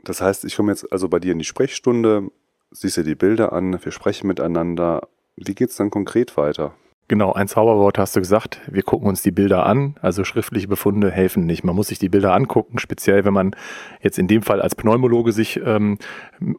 Das 0.07 0.23
heißt, 0.23 0.45
ich 0.45 0.57
komme 0.57 0.73
jetzt 0.73 0.91
also 0.93 1.09
bei 1.09 1.19
dir 1.19 1.33
in 1.33 1.39
die 1.39 1.45
Sprechstunde, 1.45 2.31
siehst 2.71 2.97
dir 2.97 3.05
die 3.05 3.17
Bilder 3.17 3.53
an, 3.53 3.85
wir 3.85 3.93
sprechen 3.93 4.29
miteinander. 4.29 5.09
Wie 5.37 5.55
geht 5.55 5.71
es 5.71 5.77
dann 5.77 5.91
konkret 5.91 6.37
weiter? 6.37 6.75
Genau, 7.09 7.33
ein 7.33 7.47
Zauberwort 7.47 7.99
hast 7.99 8.17
du 8.17 8.21
gesagt. 8.21 8.61
Wir 8.69 8.83
gucken 8.83 9.09
uns 9.09 9.23
die 9.23 9.31
Bilder 9.31 9.67
an. 9.67 9.97
Also 10.01 10.25
schriftliche 10.25 10.67
Befunde 10.67 11.11
helfen 11.11 11.45
nicht. 11.45 11.63
Man 11.63 11.77
muss 11.77 11.89
sich 11.89 11.99
die 11.99 12.09
Bilder 12.09 12.35
angucken, 12.35 12.79
speziell 12.79 13.25
wenn 13.25 13.33
man 13.33 13.55
jetzt 14.01 14.19
in 14.19 14.27
dem 14.27 14.43
Fall 14.43 14.61
als 14.61 14.75
Pneumologe 14.75 15.33
sich 15.33 15.61
ähm, 15.65 15.99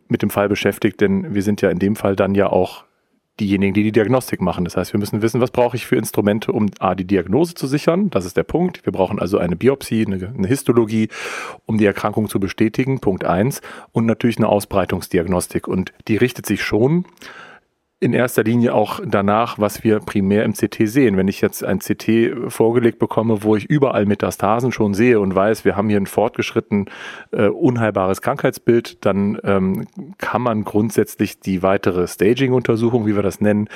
mit 0.07 0.21
dem 0.21 0.29
Fall 0.29 0.47
beschäftigt, 0.47 1.01
denn 1.01 1.33
wir 1.33 1.43
sind 1.43 1.61
ja 1.61 1.69
in 1.69 1.79
dem 1.79 1.95
Fall 1.95 2.15
dann 2.15 2.35
ja 2.35 2.47
auch 2.47 2.85
diejenigen, 3.39 3.73
die 3.73 3.83
die 3.83 3.91
Diagnostik 3.91 4.41
machen. 4.41 4.65
Das 4.65 4.77
heißt, 4.77 4.93
wir 4.93 4.99
müssen 4.99 5.21
wissen, 5.21 5.41
was 5.41 5.51
brauche 5.51 5.75
ich 5.75 5.85
für 5.85 5.95
Instrumente, 5.95 6.51
um 6.51 6.67
A, 6.79 6.95
die 6.95 7.05
Diagnose 7.05 7.53
zu 7.53 7.67
sichern. 7.67 8.09
Das 8.09 8.25
ist 8.25 8.37
der 8.37 8.43
Punkt. 8.43 8.85
Wir 8.85 8.93
brauchen 8.93 9.19
also 9.19 9.37
eine 9.37 9.55
Biopsie, 9.55 10.05
eine, 10.05 10.33
eine 10.35 10.47
Histologie, 10.47 11.09
um 11.65 11.77
die 11.77 11.85
Erkrankung 11.85 12.29
zu 12.29 12.39
bestätigen. 12.39 12.99
Punkt 12.99 13.25
eins. 13.25 13.61
Und 13.91 14.05
natürlich 14.05 14.37
eine 14.37 14.49
Ausbreitungsdiagnostik. 14.49 15.67
Und 15.67 15.93
die 16.07 16.17
richtet 16.17 16.45
sich 16.45 16.63
schon 16.63 17.05
in 17.99 18.13
erster 18.13 18.43
Linie 18.43 18.75
auch 18.75 18.99
danach, 19.03 19.57
was 19.57 19.83
wir 19.83 19.99
primär 19.99 20.43
im 20.43 20.53
CT 20.53 20.87
sehen. 20.87 21.17
Wenn 21.17 21.27
ich 21.27 21.41
jetzt 21.41 21.63
ein 21.63 21.79
CT 21.79 22.51
vorgelegt 22.51 22.99
bekomme, 22.99 23.41
wo 23.41 23.55
ich 23.55 23.65
überall 23.65 24.05
Metastasen 24.05 24.71
schon 24.71 24.93
sehe 24.93 25.19
und 25.19 25.33
weiß, 25.33 25.65
wir 25.65 25.75
haben 25.75 25.89
hier 25.89 25.99
ein 25.99 26.05
fortgeschritten 26.05 26.91
äh, 27.31 27.47
unheilbares 27.47 28.21
Krankheitsbild, 28.21 29.03
dann 29.03 29.39
ähm, 29.43 29.87
kann 30.19 30.43
man 30.43 30.63
grundsätzlich 30.63 31.39
die 31.39 31.63
weitere 31.63 32.07
Staging-Untersuchung, 32.07 33.07
wie 33.07 33.15
wir 33.15 33.23
das 33.23 33.41
nennen, 33.41 33.67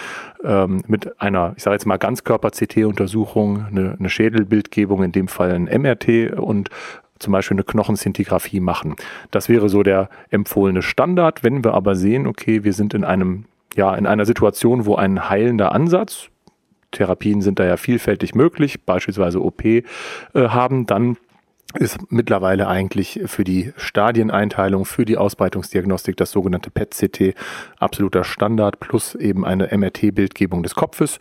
ähm, 0.43 0.83
mit 0.85 1.19
einer, 1.19 1.53
ich 1.57 1.63
sage 1.63 1.73
jetzt 1.75 1.87
mal 1.87 1.97
Ganzkörper-CT-Untersuchung, 1.97 3.65
eine, 3.65 3.95
eine 3.97 4.09
Schädelbildgebung, 4.09 5.01
in 5.01 5.11
dem 5.11 5.29
Fall 5.29 5.51
ein 5.51 5.63
MRT 5.63 6.37
und 6.37 6.69
zum 7.17 7.33
Beispiel 7.33 7.55
eine 7.55 7.63
Knochensintigraphie 7.63 8.59
machen. 8.59 8.95
Das 9.31 9.49
wäre 9.49 9.67
so 9.69 9.81
der 9.81 10.09
empfohlene 10.29 10.83
Standard. 10.83 11.43
Wenn 11.43 11.63
wir 11.63 11.73
aber 11.73 11.95
sehen, 11.95 12.27
okay, 12.27 12.63
wir 12.63 12.73
sind 12.73 12.93
in 12.93 13.03
einem 13.03 13.45
ja, 13.75 13.95
in 13.95 14.05
einer 14.05 14.25
Situation, 14.25 14.85
wo 14.85 14.95
ein 14.95 15.29
heilender 15.29 15.71
Ansatz, 15.71 16.29
Therapien 16.91 17.41
sind 17.41 17.59
da 17.59 17.65
ja 17.65 17.77
vielfältig 17.77 18.35
möglich, 18.35 18.85
beispielsweise 18.85 19.41
OP 19.41 19.63
äh, 19.63 19.83
haben, 20.33 20.85
dann 20.85 21.17
ist 21.79 22.11
mittlerweile 22.11 22.67
eigentlich 22.67 23.21
für 23.25 23.45
die 23.45 23.71
Stadieneinteilung, 23.77 24.83
für 24.83 25.05
die 25.05 25.17
Ausbreitungsdiagnostik 25.17 26.17
das 26.17 26.31
sogenannte 26.31 26.69
PET-CT 26.69 27.33
absoluter 27.79 28.25
Standard 28.25 28.81
plus 28.81 29.15
eben 29.15 29.45
eine 29.45 29.69
MRT-Bildgebung 29.71 30.63
des 30.63 30.75
Kopfes. 30.75 31.19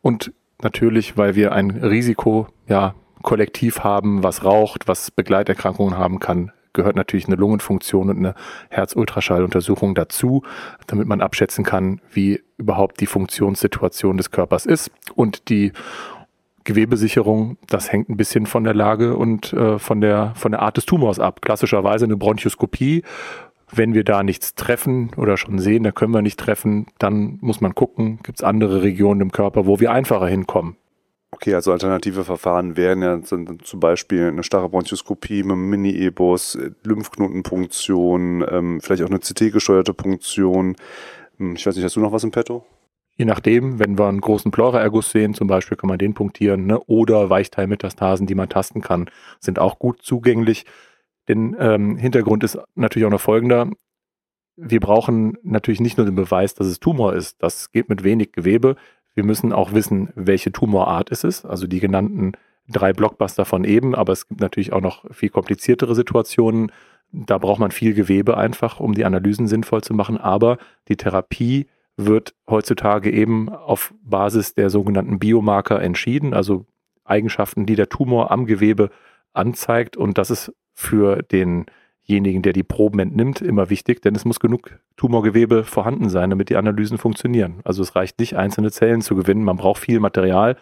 Und 0.00 0.32
natürlich, 0.60 1.16
weil 1.16 1.36
wir 1.36 1.52
ein 1.52 1.70
Risiko, 1.70 2.48
ja, 2.66 2.94
kollektiv 3.22 3.80
haben, 3.80 4.24
was 4.24 4.44
raucht, 4.44 4.88
was 4.88 5.12
Begleiterkrankungen 5.12 5.96
haben 5.96 6.18
kann, 6.18 6.50
gehört 6.72 6.96
natürlich 6.96 7.26
eine 7.26 7.36
Lungenfunktion 7.36 8.10
und 8.10 8.18
eine 8.18 8.34
Herzultraschalluntersuchung 8.70 9.94
dazu, 9.94 10.42
damit 10.86 11.06
man 11.06 11.20
abschätzen 11.20 11.64
kann, 11.64 12.00
wie 12.12 12.40
überhaupt 12.56 13.00
die 13.00 13.06
Funktionssituation 13.06 14.16
des 14.16 14.30
Körpers 14.30 14.66
ist. 14.66 14.90
Und 15.14 15.48
die 15.48 15.72
Gewebesicherung, 16.64 17.56
das 17.68 17.90
hängt 17.90 18.08
ein 18.08 18.16
bisschen 18.16 18.46
von 18.46 18.64
der 18.64 18.74
Lage 18.74 19.16
und 19.16 19.52
äh, 19.52 19.78
von, 19.78 20.00
der, 20.00 20.32
von 20.36 20.52
der 20.52 20.62
Art 20.62 20.76
des 20.76 20.86
Tumors 20.86 21.18
ab. 21.18 21.42
Klassischerweise 21.42 22.04
eine 22.04 22.16
Bronchoskopie. 22.16 23.02
Wenn 23.74 23.94
wir 23.94 24.04
da 24.04 24.22
nichts 24.22 24.54
treffen 24.54 25.10
oder 25.16 25.38
schon 25.38 25.58
sehen, 25.58 25.82
da 25.82 25.92
können 25.92 26.12
wir 26.12 26.20
nicht 26.20 26.38
treffen, 26.38 26.86
dann 26.98 27.38
muss 27.40 27.62
man 27.62 27.74
gucken, 27.74 28.18
gibt 28.22 28.38
es 28.38 28.44
andere 28.44 28.82
Regionen 28.82 29.22
im 29.22 29.32
Körper, 29.32 29.66
wo 29.66 29.80
wir 29.80 29.90
einfacher 29.90 30.26
hinkommen. 30.26 30.76
Okay, 31.34 31.54
also 31.54 31.72
alternative 31.72 32.24
Verfahren 32.24 32.76
wären 32.76 33.02
ja 33.02 33.20
zum 33.22 33.80
Beispiel 33.80 34.28
eine 34.28 34.44
starre 34.44 34.68
Bronchoskopie 34.68 35.42
mit 35.42 35.52
einem 35.52 35.70
Mini-Ebus, 35.70 36.58
Lymphknotenpunktion, 36.84 38.44
ähm, 38.48 38.80
vielleicht 38.80 39.02
auch 39.02 39.08
eine 39.08 39.18
CT-gesteuerte 39.18 39.94
Punktion. 39.94 40.76
Hm, 41.38 41.56
ich 41.56 41.66
weiß 41.66 41.74
nicht, 41.74 41.84
hast 41.84 41.96
du 41.96 42.00
noch 42.00 42.12
was 42.12 42.22
im 42.22 42.30
Petto? 42.30 42.64
Je 43.16 43.24
nachdem, 43.24 43.78
wenn 43.78 43.98
wir 43.98 44.08
einen 44.08 44.20
großen 44.20 44.50
Pleuraerguss 44.50 45.10
sehen, 45.10 45.34
zum 45.34 45.48
Beispiel 45.48 45.76
kann 45.76 45.88
man 45.88 45.98
den 45.98 46.14
punktieren, 46.14 46.66
ne? 46.66 46.80
oder 46.80 47.30
Weichteilmetastasen, 47.30 48.26
die 48.26 48.34
man 48.34 48.48
tasten 48.48 48.80
kann, 48.80 49.10
sind 49.40 49.58
auch 49.58 49.78
gut 49.78 50.02
zugänglich. 50.02 50.66
Den 51.28 51.56
ähm, 51.58 51.96
Hintergrund 51.96 52.44
ist 52.44 52.58
natürlich 52.74 53.06
auch 53.06 53.10
noch 53.10 53.20
folgender. 53.20 53.70
Wir 54.56 54.80
brauchen 54.80 55.38
natürlich 55.42 55.80
nicht 55.80 55.96
nur 55.96 56.06
den 56.06 56.14
Beweis, 56.14 56.54
dass 56.54 56.66
es 56.66 56.78
Tumor 56.78 57.14
ist. 57.14 57.42
Das 57.42 57.72
geht 57.72 57.88
mit 57.88 58.04
wenig 58.04 58.32
Gewebe. 58.32 58.76
Wir 59.14 59.24
müssen 59.24 59.52
auch 59.52 59.72
wissen, 59.72 60.10
welche 60.14 60.52
Tumorart 60.52 61.10
es 61.10 61.24
ist, 61.24 61.44
also 61.44 61.66
die 61.66 61.80
genannten 61.80 62.32
drei 62.68 62.92
Blockbuster 62.92 63.44
von 63.44 63.64
eben, 63.64 63.94
aber 63.94 64.12
es 64.12 64.28
gibt 64.28 64.40
natürlich 64.40 64.72
auch 64.72 64.80
noch 64.80 65.04
viel 65.12 65.28
kompliziertere 65.28 65.94
Situationen. 65.94 66.72
Da 67.10 67.38
braucht 67.38 67.60
man 67.60 67.70
viel 67.70 67.92
Gewebe 67.94 68.36
einfach, 68.36 68.80
um 68.80 68.94
die 68.94 69.04
Analysen 69.04 69.48
sinnvoll 69.48 69.82
zu 69.82 69.94
machen, 69.94 70.16
aber 70.16 70.58
die 70.88 70.96
Therapie 70.96 71.66
wird 71.96 72.34
heutzutage 72.48 73.10
eben 73.10 73.50
auf 73.50 73.92
Basis 74.02 74.54
der 74.54 74.70
sogenannten 74.70 75.18
Biomarker 75.18 75.80
entschieden, 75.82 76.32
also 76.32 76.66
Eigenschaften, 77.04 77.66
die 77.66 77.76
der 77.76 77.88
Tumor 77.88 78.30
am 78.30 78.46
Gewebe 78.46 78.90
anzeigt. 79.32 79.96
Und 79.96 80.18
das 80.18 80.30
ist 80.30 80.52
für 80.72 81.22
den 81.22 81.66
demjenigen, 82.08 82.42
der 82.42 82.52
die 82.52 82.62
Proben 82.62 82.98
entnimmt, 82.98 83.40
immer 83.40 83.70
wichtig, 83.70 84.02
denn 84.02 84.14
es 84.14 84.24
muss 84.24 84.40
genug 84.40 84.78
Tumorgewebe 84.96 85.64
vorhanden 85.64 86.08
sein, 86.08 86.30
damit 86.30 86.50
die 86.50 86.56
Analysen 86.56 86.98
funktionieren. 86.98 87.60
Also 87.64 87.82
es 87.82 87.96
reicht 87.96 88.18
nicht, 88.18 88.36
einzelne 88.36 88.70
Zellen 88.70 89.00
zu 89.00 89.14
gewinnen, 89.14 89.44
man 89.44 89.56
braucht 89.56 89.80
viel 89.80 90.00
Material, 90.00 90.56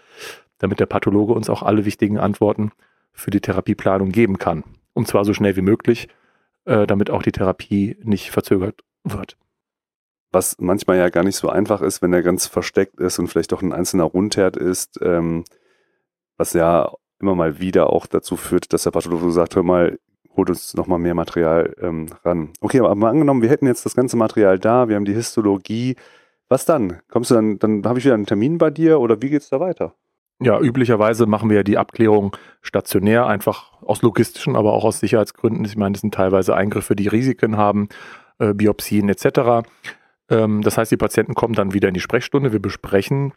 damit 0.58 0.80
der 0.80 0.86
Pathologe 0.86 1.32
uns 1.32 1.50
auch 1.50 1.62
alle 1.62 1.84
wichtigen 1.84 2.18
Antworten 2.18 2.72
für 3.12 3.30
die 3.30 3.40
Therapieplanung 3.40 4.10
geben 4.10 4.38
kann. 4.38 4.64
Und 4.92 5.08
zwar 5.08 5.24
so 5.24 5.34
schnell 5.34 5.56
wie 5.56 5.62
möglich, 5.62 6.08
äh, 6.64 6.86
damit 6.86 7.10
auch 7.10 7.22
die 7.22 7.32
Therapie 7.32 7.96
nicht 8.02 8.30
verzögert 8.30 8.82
wird. 9.04 9.36
Was 10.32 10.56
manchmal 10.60 10.98
ja 10.98 11.08
gar 11.08 11.24
nicht 11.24 11.36
so 11.36 11.48
einfach 11.48 11.80
ist, 11.80 12.02
wenn 12.02 12.12
er 12.12 12.22
ganz 12.22 12.46
versteckt 12.46 13.00
ist 13.00 13.18
und 13.18 13.28
vielleicht 13.28 13.50
doch 13.52 13.62
ein 13.62 13.72
einzelner 13.72 14.04
Rundherd 14.04 14.56
ist, 14.56 15.00
ähm, 15.02 15.44
was 16.36 16.52
ja 16.52 16.92
immer 17.18 17.34
mal 17.34 17.58
wieder 17.58 17.90
auch 17.90 18.06
dazu 18.06 18.36
führt, 18.36 18.72
dass 18.72 18.84
der 18.84 18.92
Pathologe 18.92 19.30
sagt, 19.32 19.56
hör 19.56 19.62
mal, 19.62 19.98
holt 20.36 20.50
uns 20.50 20.74
nochmal 20.74 20.98
mehr 20.98 21.14
Material 21.14 21.74
ähm, 21.80 22.06
ran. 22.24 22.50
Okay, 22.60 22.80
aber 22.80 22.94
mal 22.94 23.10
angenommen, 23.10 23.42
wir 23.42 23.50
hätten 23.50 23.66
jetzt 23.66 23.84
das 23.84 23.94
ganze 23.94 24.16
Material 24.16 24.58
da, 24.58 24.88
wir 24.88 24.96
haben 24.96 25.04
die 25.04 25.14
Histologie. 25.14 25.96
Was 26.48 26.64
dann? 26.64 27.00
Kommst 27.08 27.30
du 27.30 27.34
dann, 27.34 27.58
dann 27.58 27.84
habe 27.84 27.98
ich 27.98 28.04
wieder 28.04 28.14
einen 28.14 28.26
Termin 28.26 28.58
bei 28.58 28.70
dir 28.70 29.00
oder 29.00 29.22
wie 29.22 29.30
geht 29.30 29.42
es 29.42 29.50
da 29.50 29.60
weiter? 29.60 29.94
Ja, 30.42 30.58
üblicherweise 30.58 31.26
machen 31.26 31.50
wir 31.50 31.58
ja 31.58 31.62
die 31.62 31.76
Abklärung 31.76 32.34
stationär, 32.62 33.26
einfach 33.26 33.74
aus 33.82 34.00
logistischen, 34.00 34.56
aber 34.56 34.72
auch 34.72 34.84
aus 34.84 34.98
Sicherheitsgründen. 34.98 35.64
Ich 35.66 35.76
meine, 35.76 35.92
das 35.92 36.00
sind 36.00 36.14
teilweise 36.14 36.56
Eingriffe, 36.56 36.96
die 36.96 37.08
Risiken 37.08 37.58
haben, 37.58 37.88
äh, 38.38 38.54
Biopsien 38.54 39.10
etc. 39.10 39.68
Ähm, 40.30 40.62
das 40.62 40.78
heißt, 40.78 40.90
die 40.90 40.96
Patienten 40.96 41.34
kommen 41.34 41.52
dann 41.52 41.74
wieder 41.74 41.88
in 41.88 41.94
die 41.94 42.00
Sprechstunde. 42.00 42.52
Wir 42.52 42.62
besprechen 42.62 43.34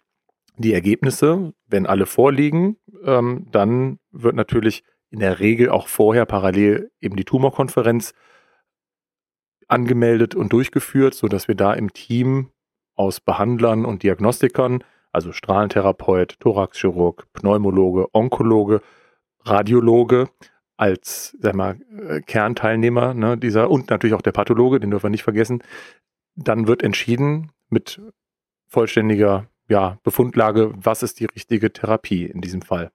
die 0.58 0.74
Ergebnisse. 0.74 1.54
Wenn 1.68 1.86
alle 1.86 2.06
vorliegen, 2.06 2.78
ähm, 3.04 3.48
dann 3.52 4.00
wird 4.12 4.36
natürlich 4.36 4.86
in 5.14 5.20
der 5.20 5.40
Regel 5.40 5.70
auch 5.70 5.88
vorher 5.88 6.26
parallel 6.26 6.92
eben 7.00 7.16
die 7.16 7.24
Tumorkonferenz 7.24 8.16
angemeldet 9.68 10.34
und 10.34 10.52
durchgeführt, 10.52 11.14
sodass 11.14 11.48
wir 11.48 11.54
da 11.54 11.72
im 11.74 11.94
Team 11.94 12.50
aus 12.96 13.22
Behandlern 13.22 13.86
und 13.86 14.02
Diagnostikern, 14.02 14.84
also 15.12 15.32
Strahlentherapeut, 15.32 16.40
Thoraxchirurg, 16.40 17.32
Pneumologe, 17.32 18.08
Onkologe, 18.12 18.82
Radiologe 19.42 20.30
als 20.78 21.38
sag 21.40 21.54
mal, 21.54 21.78
äh, 22.08 22.22
Kernteilnehmer 22.22 23.14
ne, 23.14 23.38
dieser 23.38 23.70
und 23.70 23.92
natürlich 23.92 24.16
auch 24.16 24.24
der 24.24 24.32
Pathologe, 24.32 24.80
den 24.80 24.90
dürfen 24.90 25.06
wir 25.06 25.10
nicht 25.12 25.24
vergessen, 25.24 25.62
dann 26.36 26.66
wird 26.66 26.82
entschieden 26.82 27.52
mit 27.70 28.02
vollständiger 28.68 29.48
ja, 29.70 30.00
Befundlage, 30.02 30.72
was 30.76 31.04
ist 31.04 31.20
die 31.20 31.26
richtige 31.26 31.72
Therapie 31.72 32.26
in 32.26 32.42
diesem 32.42 32.64
Fall. 32.64 32.92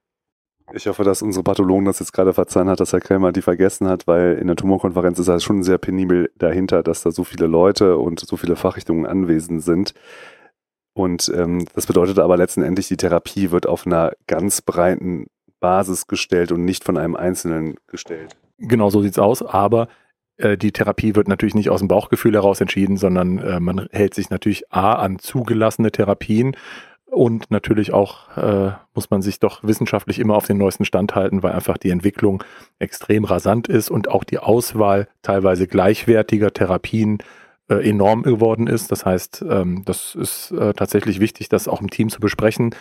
Ich 0.73 0.87
hoffe, 0.87 1.03
dass 1.03 1.21
unsere 1.21 1.43
Pathologen 1.43 1.85
das 1.85 1.99
jetzt 1.99 2.13
gerade 2.13 2.33
verzeihen 2.33 2.69
hat, 2.69 2.79
dass 2.79 2.93
Herr 2.93 2.99
Krämer 2.99 3.31
die 3.31 3.41
vergessen 3.41 3.87
hat, 3.87 4.07
weil 4.07 4.37
in 4.39 4.47
der 4.47 4.55
Tumorkonferenz 4.55 5.17
ist 5.17 5.27
es 5.27 5.43
schon 5.43 5.63
sehr 5.63 5.77
penibel 5.77 6.31
dahinter, 6.37 6.83
dass 6.83 7.01
da 7.01 7.11
so 7.11 7.23
viele 7.23 7.47
Leute 7.47 7.97
und 7.97 8.19
so 8.19 8.37
viele 8.37 8.55
Fachrichtungen 8.55 9.05
anwesend 9.05 9.63
sind. 9.63 9.93
Und 10.93 11.31
ähm, 11.35 11.65
das 11.73 11.87
bedeutet 11.87 12.19
aber 12.19 12.37
letztendlich, 12.37 12.87
die 12.87 12.97
Therapie 12.97 13.51
wird 13.51 13.67
auf 13.67 13.87
einer 13.87 14.13
ganz 14.27 14.61
breiten 14.61 15.27
Basis 15.59 16.07
gestellt 16.07 16.51
und 16.51 16.65
nicht 16.65 16.83
von 16.83 16.97
einem 16.97 17.15
Einzelnen 17.15 17.75
gestellt. 17.87 18.35
Genau 18.57 18.89
so 18.89 19.01
sieht 19.01 19.13
es 19.13 19.19
aus, 19.19 19.41
aber 19.41 19.87
äh, 20.37 20.57
die 20.57 20.71
Therapie 20.71 21.15
wird 21.15 21.27
natürlich 21.27 21.55
nicht 21.55 21.69
aus 21.69 21.79
dem 21.79 21.87
Bauchgefühl 21.87 22.33
heraus 22.33 22.61
entschieden, 22.61 22.97
sondern 22.97 23.39
äh, 23.39 23.59
man 23.59 23.87
hält 23.91 24.13
sich 24.13 24.29
natürlich 24.29 24.71
A 24.71 24.93
an 24.93 25.19
zugelassene 25.19 25.91
Therapien 25.91 26.55
und 27.11 27.49
natürlich 27.49 27.93
auch 27.93 28.37
äh, 28.37 28.71
muss 28.93 29.09
man 29.09 29.21
sich 29.21 29.39
doch 29.39 29.63
wissenschaftlich 29.63 30.19
immer 30.19 30.35
auf 30.35 30.45
den 30.45 30.57
neuesten 30.57 30.85
Stand 30.85 31.15
halten, 31.15 31.43
weil 31.43 31.53
einfach 31.53 31.77
die 31.77 31.89
Entwicklung 31.89 32.43
extrem 32.77 33.23
rasant 33.23 33.67
ist 33.67 33.89
und 33.89 34.09
auch 34.09 34.23
die 34.23 34.39
Auswahl 34.39 35.07
teilweise 35.21 35.67
gleichwertiger 35.67 36.53
Therapien 36.53 37.19
äh, 37.69 37.87
enorm 37.89 38.23
geworden 38.23 38.67
ist. 38.67 38.91
Das 38.91 39.05
heißt, 39.05 39.43
ähm, 39.49 39.83
das 39.85 40.15
ist 40.15 40.51
äh, 40.51 40.73
tatsächlich 40.73 41.19
wichtig, 41.19 41.49
das 41.49 41.67
auch 41.67 41.81
im 41.81 41.89
Team 41.89 42.09
zu 42.09 42.19
besprechen, 42.19 42.75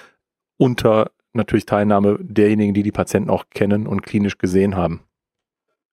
unter 0.56 1.10
natürlich 1.32 1.66
Teilnahme 1.66 2.18
derjenigen, 2.20 2.74
die 2.74 2.82
die 2.82 2.92
Patienten 2.92 3.30
auch 3.30 3.44
kennen 3.50 3.86
und 3.86 4.02
klinisch 4.02 4.38
gesehen 4.38 4.76
haben. 4.76 5.00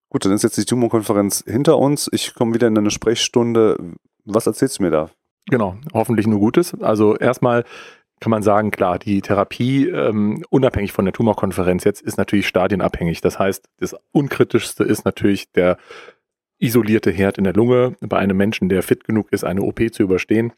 Gut, 0.08 0.24
dann 0.24 0.32
ist 0.32 0.44
jetzt 0.44 0.56
die 0.56 0.64
Tumorkonferenz 0.64 1.44
hinter 1.46 1.78
uns. 1.78 2.08
Ich 2.12 2.34
komme 2.34 2.54
wieder 2.54 2.68
in 2.68 2.78
eine 2.78 2.90
Sprechstunde. 2.90 3.76
Was 4.24 4.46
erzählst 4.46 4.78
du 4.78 4.82
mir 4.82 4.90
da? 4.90 5.10
Genau, 5.48 5.76
hoffentlich 5.92 6.26
nur 6.26 6.40
Gutes. 6.40 6.74
Also 6.80 7.16
erstmal 7.16 7.64
kann 8.20 8.30
man 8.30 8.42
sagen, 8.42 8.70
klar, 8.70 8.98
die 8.98 9.20
Therapie, 9.20 9.88
ähm, 9.88 10.42
unabhängig 10.48 10.92
von 10.92 11.04
der 11.04 11.12
Tumorkonferenz 11.12 11.84
jetzt, 11.84 12.00
ist 12.00 12.16
natürlich 12.16 12.48
stadienabhängig. 12.48 13.20
Das 13.20 13.38
heißt, 13.38 13.68
das 13.78 13.94
Unkritischste 14.12 14.84
ist 14.84 15.04
natürlich 15.04 15.52
der 15.52 15.76
isolierte 16.58 17.10
Herd 17.10 17.38
in 17.38 17.44
der 17.44 17.52
Lunge. 17.52 17.96
Bei 18.00 18.18
einem 18.18 18.36
Menschen, 18.36 18.68
der 18.68 18.82
fit 18.82 19.04
genug 19.04 19.32
ist, 19.32 19.44
eine 19.44 19.62
OP 19.62 19.80
zu 19.92 20.02
überstehen, 20.02 20.52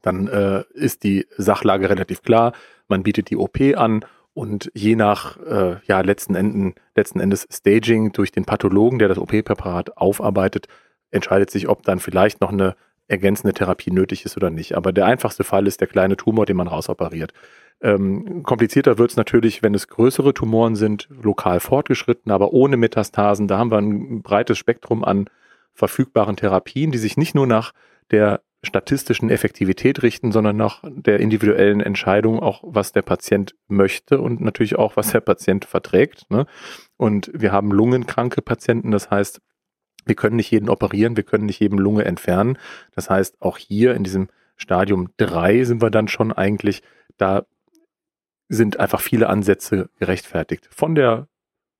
dann 0.00 0.28
äh, 0.28 0.64
ist 0.72 1.04
die 1.04 1.26
Sachlage 1.36 1.90
relativ 1.90 2.22
klar. 2.22 2.52
Man 2.88 3.02
bietet 3.02 3.30
die 3.30 3.36
OP 3.36 3.60
an 3.76 4.04
und 4.32 4.70
je 4.74 4.96
nach 4.96 5.36
äh, 5.38 5.76
ja, 5.86 6.00
letzten, 6.00 6.34
Enden, 6.34 6.74
letzten 6.94 7.20
Endes 7.20 7.46
Staging 7.50 8.12
durch 8.12 8.32
den 8.32 8.44
Pathologen, 8.44 8.98
der 8.98 9.08
das 9.08 9.18
OP-Präparat 9.18 9.96
aufarbeitet, 9.96 10.68
entscheidet 11.10 11.50
sich, 11.50 11.68
ob 11.68 11.82
dann 11.82 11.98
vielleicht 11.98 12.40
noch 12.40 12.52
eine 12.52 12.76
ergänzende 13.08 13.54
Therapie 13.54 13.90
nötig 13.90 14.24
ist 14.24 14.36
oder 14.36 14.50
nicht. 14.50 14.76
Aber 14.76 14.92
der 14.92 15.06
einfachste 15.06 15.44
Fall 15.44 15.66
ist 15.66 15.80
der 15.80 15.88
kleine 15.88 16.16
Tumor, 16.16 16.46
den 16.46 16.56
man 16.56 16.68
rausoperiert. 16.68 17.32
Ähm, 17.80 18.42
komplizierter 18.42 18.98
wird 18.98 19.10
es 19.10 19.16
natürlich, 19.16 19.62
wenn 19.62 19.74
es 19.74 19.88
größere 19.88 20.32
Tumoren 20.34 20.76
sind, 20.76 21.08
lokal 21.10 21.60
fortgeschritten, 21.60 22.32
aber 22.32 22.52
ohne 22.52 22.76
Metastasen. 22.76 23.48
Da 23.48 23.58
haben 23.58 23.70
wir 23.70 23.78
ein 23.78 24.22
breites 24.22 24.58
Spektrum 24.58 25.04
an 25.04 25.28
verfügbaren 25.74 26.36
Therapien, 26.36 26.90
die 26.90 26.98
sich 26.98 27.16
nicht 27.16 27.34
nur 27.34 27.46
nach 27.46 27.72
der 28.10 28.40
statistischen 28.62 29.30
Effektivität 29.30 30.02
richten, 30.02 30.32
sondern 30.32 30.56
nach 30.56 30.82
der 30.84 31.20
individuellen 31.20 31.80
Entscheidung, 31.80 32.40
auch 32.40 32.62
was 32.66 32.92
der 32.92 33.02
Patient 33.02 33.54
möchte 33.68 34.20
und 34.20 34.40
natürlich 34.40 34.76
auch, 34.76 34.96
was 34.96 35.12
der 35.12 35.20
Patient 35.20 35.64
verträgt. 35.64 36.30
Ne? 36.30 36.46
Und 36.96 37.30
wir 37.32 37.52
haben 37.52 37.70
lungenkranke 37.70 38.42
Patienten, 38.42 38.90
das 38.90 39.10
heißt, 39.10 39.40
wir 40.06 40.14
können 40.14 40.36
nicht 40.36 40.50
jeden 40.50 40.70
operieren, 40.70 41.16
wir 41.16 41.24
können 41.24 41.46
nicht 41.46 41.60
jedem 41.60 41.78
Lunge 41.78 42.04
entfernen. 42.04 42.58
Das 42.94 43.10
heißt, 43.10 43.42
auch 43.42 43.58
hier 43.58 43.94
in 43.94 44.04
diesem 44.04 44.28
Stadium 44.56 45.10
3 45.18 45.64
sind 45.64 45.82
wir 45.82 45.90
dann 45.90 46.08
schon 46.08 46.32
eigentlich, 46.32 46.82
da 47.18 47.44
sind 48.48 48.78
einfach 48.78 49.00
viele 49.00 49.28
Ansätze 49.28 49.90
gerechtfertigt. 49.98 50.68
Von 50.70 50.94
der 50.94 51.28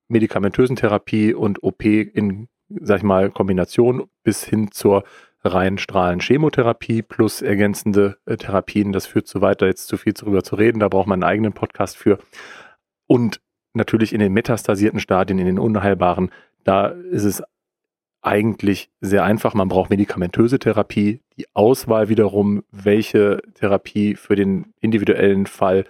medikamentösen 0.08 0.76
Therapie 0.76 1.32
und 1.32 1.62
OP 1.62 1.84
in, 1.84 2.48
sag 2.68 2.98
ich 2.98 3.02
mal, 3.02 3.30
Kombination 3.30 4.08
bis 4.22 4.44
hin 4.44 4.70
zur 4.72 5.04
rein 5.44 5.78
Strahlen-Chemotherapie 5.78 7.02
plus 7.02 7.40
ergänzende 7.42 8.18
äh, 8.26 8.36
Therapien. 8.36 8.92
Das 8.92 9.06
führt 9.06 9.28
zu 9.28 9.40
weiter, 9.40 9.66
jetzt 9.66 9.86
zu 9.86 9.96
viel 9.96 10.12
darüber 10.12 10.42
zu 10.42 10.56
reden. 10.56 10.80
Da 10.80 10.88
braucht 10.88 11.06
man 11.06 11.22
einen 11.22 11.30
eigenen 11.30 11.52
Podcast 11.52 11.96
für. 11.96 12.18
Und 13.06 13.40
natürlich 13.72 14.12
in 14.12 14.20
den 14.20 14.32
metastasierten 14.32 15.00
Stadien, 15.00 15.38
in 15.38 15.46
den 15.46 15.58
unheilbaren, 15.58 16.30
da 16.64 16.88
ist 16.88 17.24
es 17.24 17.42
eigentlich 18.26 18.90
sehr 19.00 19.24
einfach. 19.24 19.54
Man 19.54 19.68
braucht 19.68 19.90
medikamentöse 19.90 20.58
Therapie. 20.58 21.20
Die 21.38 21.46
Auswahl 21.54 22.08
wiederum, 22.08 22.64
welche 22.70 23.40
Therapie 23.54 24.16
für 24.16 24.34
den 24.34 24.74
individuellen 24.80 25.46
Fall 25.46 25.84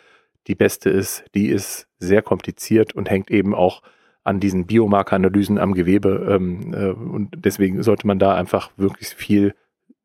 die 0.47 0.55
beste 0.55 0.91
ist, 0.91 1.25
die 1.35 1.49
ist 1.49 1.89
sehr 1.99 2.23
kompliziert 2.23 2.95
und 2.95 3.11
hängt 3.11 3.31
eben 3.31 3.55
auch 3.55 3.83
an 4.23 4.41
diesen 4.41 4.67
Biomarkeranalysen 4.67 5.59
am 5.59 5.75
Gewebe. 5.75 6.27
Ähm, 6.31 6.75
äh, 6.75 6.91
und 6.91 7.31
deswegen 7.37 7.83
sollte 7.83 8.07
man 8.07 8.19
da 8.19 8.35
einfach 8.35 8.71
wirklich 8.77 9.09
viel 9.09 9.55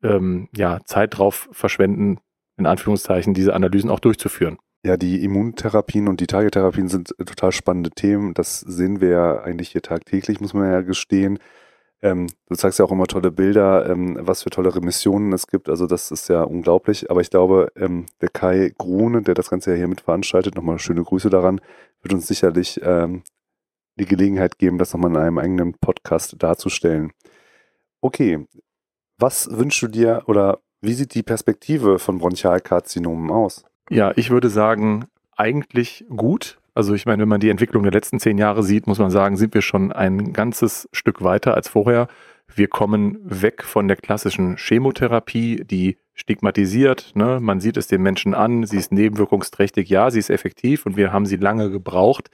ähm, 0.02 0.48
ja, 0.56 0.80
Zeit 0.84 1.18
drauf 1.18 1.48
verschwenden, 1.52 2.18
in 2.56 2.66
Anführungszeichen, 2.66 3.34
diese 3.34 3.54
Analysen 3.54 3.90
auch 3.90 4.00
durchzuführen. 4.00 4.58
Ja, 4.84 4.96
die 4.96 5.22
Immuntherapien 5.22 6.08
und 6.08 6.20
die 6.20 6.26
Tagetherapien 6.26 6.88
sind 6.88 7.14
total 7.18 7.52
spannende 7.52 7.90
Themen. 7.90 8.34
Das 8.34 8.60
sehen 8.60 9.00
wir 9.00 9.08
ja 9.10 9.42
eigentlich 9.42 9.70
hier 9.70 9.82
tagtäglich, 9.82 10.40
muss 10.40 10.54
man 10.54 10.70
ja 10.70 10.80
gestehen. 10.80 11.38
Ähm, 12.02 12.26
du 12.48 12.56
zeigst 12.56 12.80
ja 12.80 12.84
auch 12.84 12.90
immer 12.90 13.06
tolle 13.06 13.30
Bilder, 13.30 13.88
ähm, 13.88 14.18
was 14.20 14.42
für 14.42 14.50
tolle 14.50 14.74
Remissionen 14.74 15.32
es 15.32 15.46
gibt. 15.46 15.68
Also 15.68 15.86
das 15.86 16.10
ist 16.10 16.28
ja 16.28 16.42
unglaublich. 16.42 17.10
Aber 17.10 17.20
ich 17.20 17.30
glaube, 17.30 17.70
ähm, 17.76 18.06
der 18.20 18.28
Kai 18.28 18.72
Grune, 18.76 19.22
der 19.22 19.34
das 19.34 19.50
Ganze 19.50 19.70
ja 19.70 19.76
hier 19.76 19.88
mit 19.88 20.00
veranstaltet, 20.00 20.56
nochmal 20.56 20.80
schöne 20.80 21.04
Grüße 21.04 21.30
daran, 21.30 21.60
wird 22.02 22.12
uns 22.12 22.26
sicherlich 22.26 22.80
ähm, 22.82 23.22
die 23.96 24.06
Gelegenheit 24.06 24.58
geben, 24.58 24.78
das 24.78 24.92
nochmal 24.92 25.12
in 25.12 25.16
einem 25.16 25.38
eigenen 25.38 25.74
Podcast 25.74 26.34
darzustellen. 26.42 27.12
Okay, 28.00 28.46
was 29.18 29.48
wünschst 29.56 29.82
du 29.82 29.88
dir 29.88 30.22
oder 30.26 30.58
wie 30.80 30.94
sieht 30.94 31.14
die 31.14 31.22
Perspektive 31.22 32.00
von 32.00 32.18
Bronchialkarzinomen 32.18 33.30
aus? 33.30 33.64
Ja, 33.88 34.12
ich 34.16 34.30
würde 34.30 34.48
sagen, 34.48 35.06
eigentlich 35.36 36.04
gut. 36.08 36.58
Also 36.74 36.94
ich 36.94 37.04
meine, 37.04 37.22
wenn 37.22 37.28
man 37.28 37.40
die 37.40 37.50
Entwicklung 37.50 37.82
der 37.82 37.92
letzten 37.92 38.18
zehn 38.18 38.38
Jahre 38.38 38.62
sieht, 38.62 38.86
muss 38.86 38.98
man 38.98 39.10
sagen, 39.10 39.36
sind 39.36 39.54
wir 39.54 39.62
schon 39.62 39.92
ein 39.92 40.32
ganzes 40.32 40.88
Stück 40.92 41.22
weiter 41.22 41.54
als 41.54 41.68
vorher. 41.68 42.08
Wir 42.54 42.68
kommen 42.68 43.18
weg 43.22 43.62
von 43.62 43.88
der 43.88 43.96
klassischen 43.96 44.56
Chemotherapie, 44.56 45.64
die 45.64 45.98
stigmatisiert. 46.14 47.12
Ne? 47.14 47.38
Man 47.40 47.60
sieht 47.60 47.76
es 47.76 47.86
den 47.86 48.02
Menschen 48.02 48.34
an, 48.34 48.64
sie 48.64 48.78
ist 48.78 48.92
nebenwirkungsträchtig, 48.92 49.88
ja, 49.88 50.10
sie 50.10 50.18
ist 50.18 50.30
effektiv 50.30 50.86
und 50.86 50.96
wir 50.96 51.12
haben 51.12 51.26
sie 51.26 51.36
lange 51.36 51.70
gebraucht. 51.70 52.30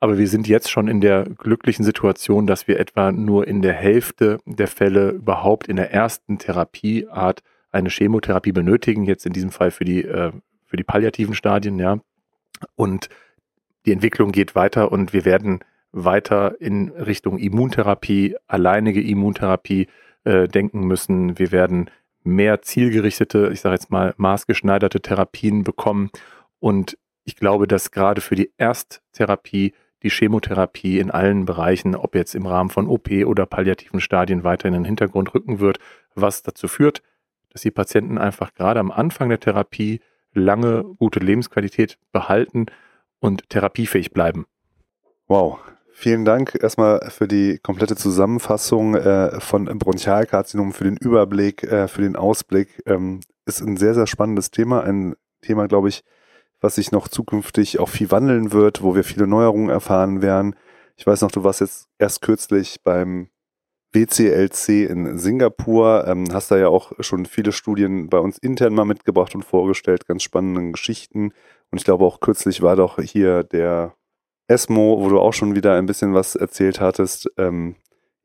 Aber 0.00 0.18
wir 0.18 0.28
sind 0.28 0.46
jetzt 0.46 0.70
schon 0.70 0.88
in 0.88 1.00
der 1.00 1.24
glücklichen 1.24 1.84
Situation, 1.84 2.46
dass 2.46 2.68
wir 2.68 2.78
etwa 2.78 3.12
nur 3.12 3.48
in 3.48 3.62
der 3.62 3.72
Hälfte 3.72 4.38
der 4.44 4.68
Fälle 4.68 5.10
überhaupt 5.10 5.68
in 5.68 5.76
der 5.76 5.92
ersten 5.92 6.38
Therapieart 6.38 7.42
eine 7.70 7.88
Chemotherapie 7.88 8.52
benötigen, 8.52 9.04
jetzt 9.04 9.24
in 9.24 9.32
diesem 9.32 9.50
Fall 9.50 9.70
für 9.70 9.84
die, 9.84 10.04
äh, 10.04 10.32
für 10.66 10.76
die 10.76 10.84
palliativen 10.84 11.34
Stadien, 11.34 11.78
ja. 11.78 11.98
Und 12.74 13.08
die 13.86 13.92
Entwicklung 13.92 14.32
geht 14.32 14.54
weiter 14.54 14.90
und 14.90 15.12
wir 15.12 15.24
werden 15.24 15.60
weiter 15.92 16.60
in 16.60 16.90
Richtung 16.90 17.38
Immuntherapie, 17.38 18.36
alleinige 18.46 19.00
Immuntherapie 19.00 19.86
äh, 20.24 20.48
denken 20.48 20.80
müssen. 20.80 21.38
Wir 21.38 21.52
werden 21.52 21.90
mehr 22.24 22.62
zielgerichtete, 22.62 23.50
ich 23.52 23.60
sage 23.60 23.76
jetzt 23.76 23.90
mal 23.90 24.12
maßgeschneiderte 24.16 25.00
Therapien 25.00 25.62
bekommen. 25.62 26.10
Und 26.58 26.98
ich 27.24 27.36
glaube, 27.36 27.68
dass 27.68 27.92
gerade 27.92 28.20
für 28.20 28.34
die 28.34 28.52
Ersttherapie 28.56 29.72
die 30.02 30.10
Chemotherapie 30.10 30.98
in 30.98 31.10
allen 31.10 31.46
Bereichen, 31.46 31.94
ob 31.94 32.14
jetzt 32.14 32.34
im 32.34 32.46
Rahmen 32.46 32.70
von 32.70 32.88
OP 32.88 33.08
oder 33.24 33.46
palliativen 33.46 34.00
Stadien, 34.00 34.44
weiter 34.44 34.68
in 34.68 34.74
den 34.74 34.84
Hintergrund 34.84 35.32
rücken 35.34 35.60
wird, 35.60 35.78
was 36.14 36.42
dazu 36.42 36.68
führt, 36.68 37.02
dass 37.50 37.62
die 37.62 37.70
Patienten 37.70 38.18
einfach 38.18 38.52
gerade 38.52 38.80
am 38.80 38.90
Anfang 38.90 39.28
der 39.28 39.40
Therapie 39.40 40.00
lange 40.34 40.84
gute 40.98 41.20
Lebensqualität 41.20 41.98
behalten 42.12 42.66
und 43.20 43.48
therapiefähig 43.50 44.12
bleiben. 44.12 44.46
Wow. 45.28 45.58
Vielen 45.92 46.26
Dank 46.26 46.58
erstmal 46.62 47.08
für 47.10 47.26
die 47.26 47.58
komplette 47.58 47.96
Zusammenfassung 47.96 48.96
äh, 48.96 49.40
von 49.40 49.64
Bronchialkarzinom, 49.64 50.72
für 50.72 50.84
den 50.84 50.98
Überblick, 50.98 51.62
äh, 51.62 51.88
für 51.88 52.02
den 52.02 52.16
Ausblick. 52.16 52.82
Ähm, 52.84 53.20
ist 53.46 53.62
ein 53.62 53.78
sehr, 53.78 53.94
sehr 53.94 54.06
spannendes 54.06 54.50
Thema. 54.50 54.82
Ein 54.82 55.14
Thema, 55.40 55.68
glaube 55.68 55.88
ich, 55.88 56.04
was 56.60 56.74
sich 56.74 56.92
noch 56.92 57.08
zukünftig 57.08 57.78
auch 57.78 57.88
viel 57.88 58.10
wandeln 58.10 58.52
wird, 58.52 58.82
wo 58.82 58.94
wir 58.94 59.04
viele 59.04 59.26
Neuerungen 59.26 59.70
erfahren 59.70 60.20
werden. 60.20 60.54
Ich 60.96 61.06
weiß 61.06 61.22
noch, 61.22 61.30
du 61.30 61.44
warst 61.44 61.60
jetzt 61.60 61.88
erst 61.98 62.20
kürzlich 62.20 62.82
beim 62.82 63.30
WCLC 63.92 64.90
in 64.90 65.18
Singapur, 65.18 66.06
ähm, 66.06 66.26
hast 66.32 66.50
da 66.50 66.58
ja 66.58 66.68
auch 66.68 66.92
schon 67.00 67.24
viele 67.24 67.52
Studien 67.52 68.10
bei 68.10 68.18
uns 68.18 68.36
intern 68.36 68.74
mal 68.74 68.84
mitgebracht 68.84 69.34
und 69.34 69.44
vorgestellt, 69.44 70.06
ganz 70.06 70.22
spannende 70.22 70.72
Geschichten. 70.72 71.32
Und 71.70 71.78
ich 71.78 71.84
glaube 71.84 72.04
auch 72.04 72.20
kürzlich 72.20 72.62
war 72.62 72.76
doch 72.76 73.00
hier 73.00 73.42
der 73.42 73.94
ESMO, 74.48 74.98
wo 75.00 75.08
du 75.08 75.18
auch 75.18 75.32
schon 75.32 75.54
wieder 75.54 75.74
ein 75.74 75.86
bisschen 75.86 76.14
was 76.14 76.36
erzählt 76.36 76.80
hattest. 76.80 77.30
Ähm, 77.36 77.76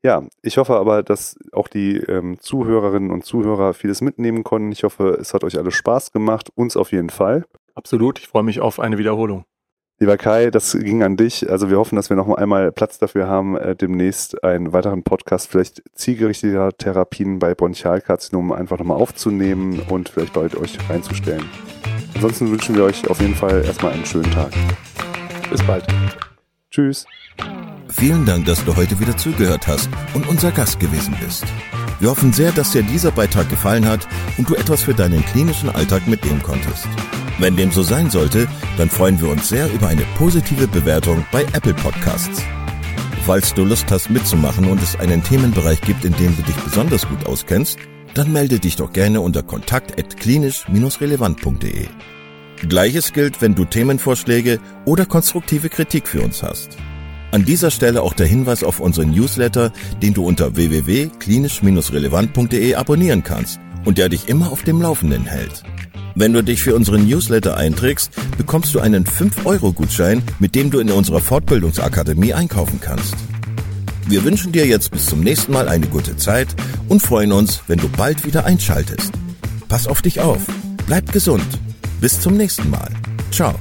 ja, 0.04 0.24
ich 0.42 0.58
hoffe 0.58 0.76
aber, 0.76 1.02
dass 1.02 1.36
auch 1.52 1.68
die 1.68 1.96
ähm, 1.96 2.38
Zuhörerinnen 2.40 3.10
und 3.10 3.24
Zuhörer 3.24 3.72
vieles 3.72 4.00
mitnehmen 4.00 4.42
konnten. 4.42 4.72
Ich 4.72 4.82
hoffe, 4.84 5.16
es 5.20 5.32
hat 5.32 5.44
euch 5.44 5.58
alles 5.58 5.74
Spaß 5.74 6.12
gemacht, 6.12 6.50
uns 6.54 6.76
auf 6.76 6.92
jeden 6.92 7.10
Fall. 7.10 7.44
Absolut, 7.74 8.18
ich 8.18 8.28
freue 8.28 8.42
mich 8.42 8.60
auf 8.60 8.80
eine 8.80 8.98
Wiederholung. 8.98 9.44
Lieber 9.98 10.16
Kai, 10.16 10.50
das 10.50 10.76
ging 10.76 11.04
an 11.04 11.16
dich. 11.16 11.48
Also 11.48 11.70
wir 11.70 11.78
hoffen, 11.78 11.94
dass 11.94 12.10
wir 12.10 12.16
noch 12.16 12.28
einmal 12.28 12.72
Platz 12.72 12.98
dafür 12.98 13.28
haben, 13.28 13.56
äh, 13.56 13.76
demnächst 13.76 14.42
einen 14.42 14.72
weiteren 14.72 15.04
Podcast, 15.04 15.48
vielleicht 15.48 15.80
zielgerichteter 15.94 16.72
Therapien 16.76 17.38
bei 17.38 17.54
Bronchialkarzinom 17.54 18.50
einfach 18.50 18.78
nochmal 18.78 19.00
aufzunehmen 19.00 19.80
und 19.88 20.08
vielleicht 20.08 20.32
bei 20.32 20.42
euch 20.42 20.90
reinzustellen. 20.90 21.48
Ansonsten 22.22 22.52
wünschen 22.52 22.76
wir 22.76 22.84
euch 22.84 23.10
auf 23.10 23.20
jeden 23.20 23.34
Fall 23.34 23.64
erstmal 23.64 23.94
einen 23.94 24.06
schönen 24.06 24.30
Tag. 24.30 24.52
Bis 25.50 25.60
bald. 25.64 25.84
Tschüss. 26.70 27.04
Vielen 27.88 28.24
Dank, 28.24 28.46
dass 28.46 28.64
du 28.64 28.76
heute 28.76 29.00
wieder 29.00 29.16
zugehört 29.16 29.66
hast 29.66 29.90
und 30.14 30.28
unser 30.28 30.52
Gast 30.52 30.78
gewesen 30.78 31.16
bist. 31.20 31.44
Wir 31.98 32.10
hoffen 32.10 32.32
sehr, 32.32 32.52
dass 32.52 32.70
dir 32.70 32.84
dieser 32.84 33.10
Beitrag 33.10 33.50
gefallen 33.50 33.88
hat 33.88 34.06
und 34.38 34.48
du 34.48 34.54
etwas 34.54 34.84
für 34.84 34.94
deinen 34.94 35.24
klinischen 35.24 35.68
Alltag 35.68 36.06
mitnehmen 36.06 36.40
konntest. 36.44 36.86
Wenn 37.40 37.56
dem 37.56 37.72
so 37.72 37.82
sein 37.82 38.08
sollte, 38.08 38.46
dann 38.78 38.88
freuen 38.88 39.20
wir 39.20 39.28
uns 39.28 39.48
sehr 39.48 39.68
über 39.72 39.88
eine 39.88 40.04
positive 40.16 40.68
Bewertung 40.68 41.26
bei 41.32 41.42
Apple 41.54 41.74
Podcasts. 41.74 42.40
Falls 43.26 43.52
du 43.52 43.64
Lust 43.64 43.90
hast 43.90 44.10
mitzumachen 44.10 44.70
und 44.70 44.80
es 44.80 44.94
einen 44.94 45.24
Themenbereich 45.24 45.80
gibt, 45.80 46.04
in 46.04 46.12
dem 46.12 46.36
du 46.36 46.42
dich 46.42 46.56
besonders 46.58 47.08
gut 47.08 47.26
auskennst, 47.26 47.80
dann 48.14 48.32
melde 48.32 48.58
dich 48.58 48.76
doch 48.76 48.92
gerne 48.92 49.20
unter 49.20 49.42
kontakt@klinisch-relevant.de. 49.42 51.86
Gleiches 52.68 53.12
gilt, 53.12 53.42
wenn 53.42 53.54
du 53.54 53.64
Themenvorschläge 53.64 54.60
oder 54.84 55.06
konstruktive 55.06 55.68
Kritik 55.68 56.06
für 56.06 56.22
uns 56.22 56.42
hast. 56.42 56.76
An 57.32 57.44
dieser 57.44 57.70
Stelle 57.70 58.02
auch 58.02 58.12
der 58.12 58.26
Hinweis 58.26 58.62
auf 58.62 58.78
unseren 58.78 59.10
Newsletter, 59.10 59.72
den 60.02 60.12
du 60.14 60.26
unter 60.26 60.54
www.klinisch-relevant.de 60.54 62.74
abonnieren 62.74 63.22
kannst 63.22 63.58
und 63.84 63.98
der 63.98 64.08
dich 64.08 64.28
immer 64.28 64.52
auf 64.52 64.62
dem 64.62 64.80
Laufenden 64.82 65.24
hält. 65.24 65.64
Wenn 66.14 66.34
du 66.34 66.42
dich 66.42 66.62
für 66.62 66.76
unseren 66.76 67.06
Newsletter 67.06 67.56
einträgst, 67.56 68.10
bekommst 68.36 68.74
du 68.74 68.80
einen 68.80 69.06
5-Euro-Gutschein, 69.06 70.22
mit 70.40 70.54
dem 70.54 70.70
du 70.70 70.78
in 70.78 70.90
unserer 70.90 71.20
Fortbildungsakademie 71.20 72.34
einkaufen 72.34 72.80
kannst. 72.82 73.14
Wir 74.06 74.24
wünschen 74.24 74.52
dir 74.52 74.66
jetzt 74.66 74.90
bis 74.90 75.06
zum 75.06 75.20
nächsten 75.20 75.52
Mal 75.52 75.68
eine 75.68 75.86
gute 75.86 76.16
Zeit 76.16 76.48
und 76.88 77.00
freuen 77.00 77.32
uns, 77.32 77.62
wenn 77.66 77.78
du 77.78 77.88
bald 77.88 78.24
wieder 78.24 78.44
einschaltest. 78.44 79.12
Pass 79.68 79.86
auf 79.86 80.02
dich 80.02 80.20
auf, 80.20 80.42
bleib 80.86 81.12
gesund. 81.12 81.46
Bis 82.00 82.20
zum 82.20 82.36
nächsten 82.36 82.68
Mal. 82.68 82.90
Ciao. 83.30 83.54